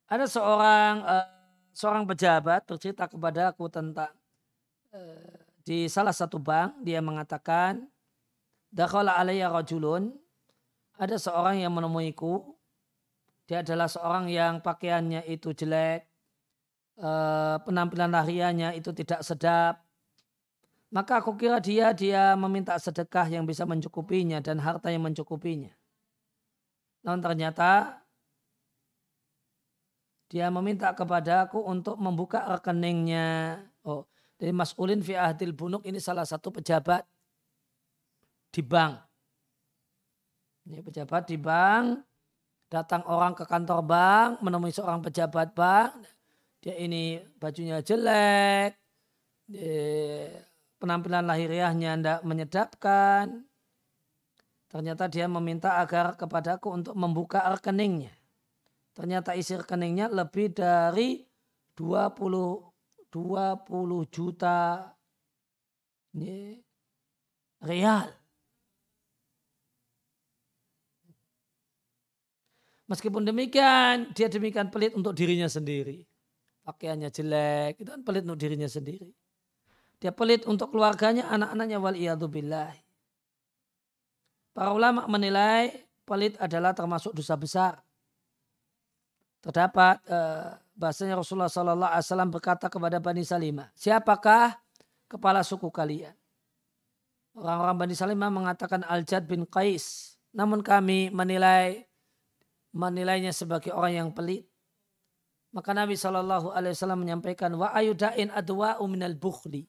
Ada 0.09 0.25
seorang 0.25 1.05
uh, 1.05 1.27
seorang 1.69 2.09
pejabat 2.09 2.65
bercerita 2.65 3.05
kepada 3.05 3.53
aku 3.53 3.69
tentang 3.69 4.09
uh, 4.89 5.37
di 5.61 5.85
salah 5.85 6.09
satu 6.09 6.41
bank 6.41 6.81
dia 6.81 6.97
mengatakan 6.97 7.85
dakhala 8.73 9.21
alayya 9.21 9.53
rajulun. 9.53 10.09
Ada 10.97 11.21
seorang 11.21 11.61
yang 11.61 11.71
menemuiku. 11.71 12.57
Dia 13.45 13.61
adalah 13.61 13.85
seorang 13.85 14.27
yang 14.33 14.59
pakaiannya 14.65 15.29
itu 15.29 15.53
jelek 15.53 16.09
uh, 16.99 17.61
penampilan 17.61 18.09
lahirianya 18.09 18.73
itu 18.73 18.89
tidak 18.97 19.21
sedap. 19.21 19.85
Maka 20.89 21.21
aku 21.21 21.37
kira 21.37 21.61
dia 21.61 21.93
dia 21.93 22.33
meminta 22.33 22.73
sedekah 22.81 23.29
yang 23.29 23.45
bisa 23.45 23.61
mencukupinya 23.61 24.41
dan 24.41 24.57
harta 24.57 24.89
yang 24.89 25.05
mencukupinya. 25.05 25.69
Namun 27.05 27.21
ternyata 27.21 27.98
dia 30.29 30.45
meminta 30.53 30.93
kepada 30.93 31.49
aku 31.49 31.57
untuk 31.65 31.97
membuka 31.97 32.45
rekeningnya. 32.45 33.57
Oh, 33.81 34.05
dari 34.37 34.53
Mas'ulin 34.53 35.01
fi 35.01 35.17
ahdil 35.17 35.57
bunuk 35.57 35.81
ini 35.89 35.97
salah 35.97 36.23
satu 36.23 36.53
pejabat 36.53 37.01
di 38.53 38.61
bank. 38.61 39.01
Ini 40.69 40.85
pejabat 40.85 41.25
di 41.25 41.37
bank, 41.41 42.05
datang 42.69 43.01
orang 43.09 43.33
ke 43.33 43.41
kantor 43.41 43.81
bank, 43.81 44.29
menemui 44.45 44.69
seorang 44.69 45.01
pejabat 45.01 45.57
bank. 45.57 45.97
Dia 46.61 46.77
ini 46.77 47.17
bajunya 47.41 47.81
jelek, 47.81 48.77
penampilan 50.77 51.25
lahiriahnya 51.25 51.97
tidak 51.97 52.19
menyedapkan. 52.21 53.49
Ternyata 54.69 55.09
dia 55.09 55.25
meminta 55.25 55.81
agar 55.81 56.13
kepadaku 56.13 56.69
untuk 56.69 56.93
membuka 56.93 57.41
rekeningnya. 57.49 58.13
Ternyata 58.99 59.31
isi 59.31 59.55
rekeningnya 59.55 60.11
lebih 60.11 60.51
dari 60.51 61.23
20 61.71 63.07
20 63.07 64.11
juta 64.11 64.91
real. 67.63 68.11
Meskipun 72.91 73.23
demikian, 73.23 74.11
dia 74.11 74.27
demikian 74.27 74.67
pelit 74.67 74.91
untuk 74.91 75.15
dirinya 75.15 75.47
sendiri. 75.47 76.03
Pakaiannya 76.67 77.07
jelek, 77.07 77.79
itu 77.79 77.87
kan 77.87 78.03
pelit 78.03 78.27
untuk 78.27 78.35
dirinya 78.35 78.67
sendiri. 78.67 79.15
Dia 80.03 80.11
pelit 80.11 80.43
untuk 80.43 80.75
keluarganya, 80.75 81.31
anak-anaknya 81.31 81.79
wal 81.79 81.95
billah. 82.27 82.75
Para 84.51 84.75
ulama 84.75 85.07
menilai 85.07 85.87
pelit 86.03 86.35
adalah 86.35 86.75
termasuk 86.75 87.15
dosa 87.15 87.39
besar 87.39 87.79
terdapat 89.39 90.03
uh, 90.11 90.59
bahasanya 90.75 91.19
Rasulullah 91.19 91.51
Sallallahu 91.51 91.91
Alaihi 91.91 92.07
Wasallam 92.07 92.31
berkata 92.31 92.67
kepada 92.67 92.99
Bani 92.99 93.23
Salimah, 93.23 93.71
siapakah 93.75 94.55
kepala 95.07 95.43
suku 95.43 95.67
kalian? 95.71 96.15
Orang-orang 97.35 97.77
Bani 97.79 97.95
Salimah 97.95 98.31
mengatakan 98.31 98.83
Al-Jad 98.83 99.23
bin 99.27 99.47
Qais. 99.47 100.17
Namun 100.35 100.61
kami 100.61 101.09
menilai 101.09 101.89
menilainya 102.75 103.33
sebagai 103.33 103.73
orang 103.73 103.93
yang 103.95 104.09
pelit. 104.13 104.45
Maka 105.49 105.73
Nabi 105.73 105.97
Shallallahu 105.97 106.53
Alaihi 106.53 106.77
Wasallam 106.77 107.01
menyampaikan 107.01 107.49
wa 107.57 107.73
ayudain 107.73 108.29
adwa 108.29 108.77
minal 108.85 109.17
bukhli. 109.17 109.65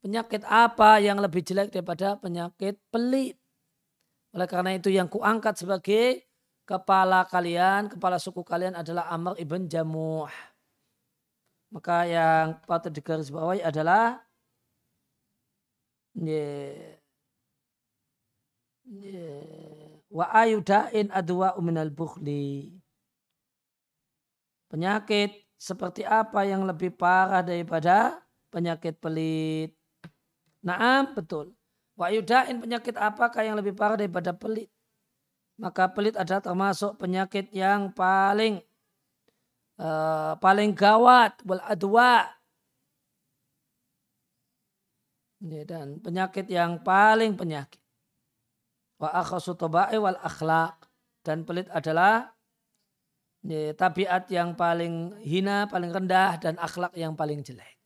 Penyakit 0.00 0.46
apa 0.46 1.02
yang 1.02 1.18
lebih 1.18 1.42
jelek 1.42 1.74
daripada 1.74 2.16
penyakit 2.16 2.78
pelit? 2.88 3.36
Oleh 4.30 4.46
karena 4.46 4.78
itu 4.78 4.88
yang 4.88 5.10
kuangkat 5.10 5.58
sebagai 5.58 6.29
kepala 6.70 7.26
kalian, 7.26 7.90
kepala 7.90 8.22
suku 8.22 8.46
kalian 8.46 8.78
adalah 8.78 9.10
Amr 9.10 9.34
ibn 9.42 9.66
Jamuh. 9.66 10.30
Maka 11.74 12.06
yang 12.06 12.62
patut 12.62 12.94
digarisbawahi 12.94 13.58
adalah 13.66 14.22
wa 20.10 20.26
ayudain 20.30 21.10
adwa 21.10 21.58
minal 21.58 21.90
bukhli. 21.90 22.70
Penyakit 24.70 25.50
seperti 25.58 26.06
apa 26.06 26.46
yang 26.46 26.62
lebih 26.62 26.94
parah 26.94 27.42
daripada 27.42 28.22
penyakit 28.54 28.94
pelit? 29.02 29.74
Naam, 30.62 31.18
betul. 31.18 31.50
Wa 31.98 32.14
ayudain 32.14 32.62
penyakit 32.62 32.94
apakah 32.94 33.42
yang 33.42 33.58
lebih 33.58 33.74
parah 33.74 33.98
daripada 33.98 34.30
pelit? 34.30 34.70
Maka 35.60 35.92
pelit 35.92 36.16
adalah 36.16 36.40
termasuk 36.40 36.96
penyakit 36.96 37.52
yang 37.52 37.92
paling 37.92 38.64
uh, 39.76 40.32
paling 40.40 40.72
gawat 40.72 41.36
wal 41.44 41.60
adwa. 41.68 42.24
Dan 45.40 46.00
penyakit 46.04 46.48
yang 46.52 46.80
paling 46.84 47.32
penyakit. 47.32 47.80
Wa 49.00 49.24
akhasu 49.24 49.56
wal 49.56 50.20
akhlak 50.20 50.76
dan 51.24 51.48
pelit 51.48 51.68
adalah 51.72 52.36
ya, 53.44 53.72
tabiat 53.72 54.28
yang 54.28 54.52
paling 54.52 55.16
hina, 55.24 55.64
paling 55.68 55.92
rendah 55.92 56.36
dan 56.36 56.60
akhlak 56.60 56.92
yang 56.92 57.16
paling 57.16 57.40
jelek. 57.40 57.80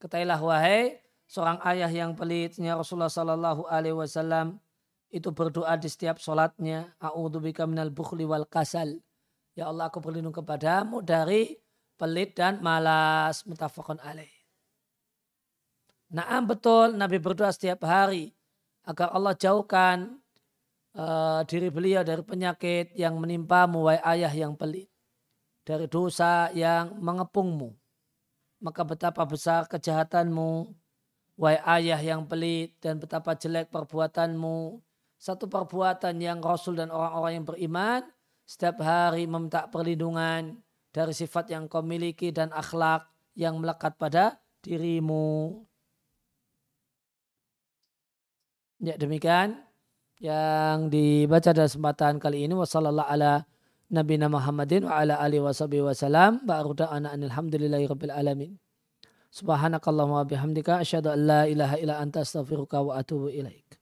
Ketahuilah 0.00 0.40
wahai 0.40 1.00
seorang 1.24 1.60
ayah 1.72 1.88
yang 1.88 2.12
pelitnya 2.12 2.76
Rasulullah 2.76 3.12
Sallallahu 3.12 3.64
Alaihi 3.68 3.96
Wasallam 3.96 4.60
itu 5.08 5.32
berdoa 5.32 5.76
di 5.80 5.88
setiap 5.88 6.20
sholatnya. 6.20 6.92
A'udzubika 7.00 7.64
minal 7.64 7.88
bukhli 7.88 8.28
wal 8.28 8.44
kasal. 8.44 9.00
Ya 9.56 9.66
Allah 9.66 9.88
aku 9.88 9.98
berlindung 10.04 10.36
kepadamu 10.36 11.00
dari 11.00 11.56
pelit 11.96 12.36
dan 12.36 12.60
malas. 12.60 13.42
Mutafakun 13.48 13.98
alaih. 14.04 14.30
Naam 16.08 16.48
betul 16.48 16.96
Nabi 16.96 17.20
berdoa 17.20 17.52
setiap 17.52 17.84
hari 17.84 18.32
agar 18.88 19.12
Allah 19.12 19.36
jauhkan 19.36 20.16
uh, 20.96 21.44
diri 21.44 21.68
beliau 21.68 22.00
dari 22.00 22.24
penyakit 22.24 22.96
yang 22.96 23.20
menimpa 23.20 23.68
muwai 23.68 24.00
ayah 24.04 24.32
yang 24.32 24.56
pelit. 24.56 24.88
Dari 25.64 25.84
dosa 25.84 26.48
yang 26.56 26.96
mengepungmu. 26.96 27.76
Maka 28.64 28.88
betapa 28.88 29.22
besar 29.28 29.68
kejahatanmu, 29.68 30.72
wahai 31.36 31.60
ayah 31.78 32.00
yang 32.00 32.24
pelit 32.24 32.74
dan 32.80 32.96
betapa 32.98 33.36
jelek 33.36 33.68
perbuatanmu 33.68 34.80
satu 35.18 35.50
perbuatan 35.50 36.14
yang 36.22 36.38
Rasul 36.38 36.78
dan 36.78 36.94
orang-orang 36.94 37.42
yang 37.42 37.46
beriman 37.46 38.00
setiap 38.46 38.80
hari 38.80 39.26
meminta 39.26 39.66
perlindungan 39.66 40.62
dari 40.94 41.12
sifat 41.12 41.52
yang 41.52 41.66
kau 41.66 41.82
miliki 41.82 42.30
dan 42.30 42.54
akhlak 42.54 43.10
yang 43.34 43.58
melekat 43.58 43.98
pada 43.98 44.38
dirimu. 44.62 45.58
Ya 48.78 48.94
demikian 48.94 49.58
yang 50.22 50.86
dibaca 50.86 51.50
dalam 51.50 51.66
kesempatan 51.66 52.22
kali 52.22 52.46
ini 52.46 52.54
wasallallahu 52.54 53.10
ala 53.10 53.42
Nabi 53.90 54.20
Muhammadin 54.22 54.86
wa 54.86 55.02
ala 55.02 55.18
alihi 55.18 55.42
wasallam 55.82 56.42
ba'ru 56.46 56.78
da'ana 56.78 57.14
alhamdulillahi 57.14 57.90
rabbil 57.90 58.14
alamin. 58.14 58.52
Subhanakallahumma 59.34 60.24
bihamdika 60.24 60.82
asyhadu 60.82 61.12
an 61.12 61.20
la 61.26 61.42
ilaha 61.44 61.76
illa 61.78 62.00
anta 62.00 62.22
astaghfiruka 62.24 62.80
wa 62.80 62.98
atubu 62.98 63.28
ilaik. 63.30 63.77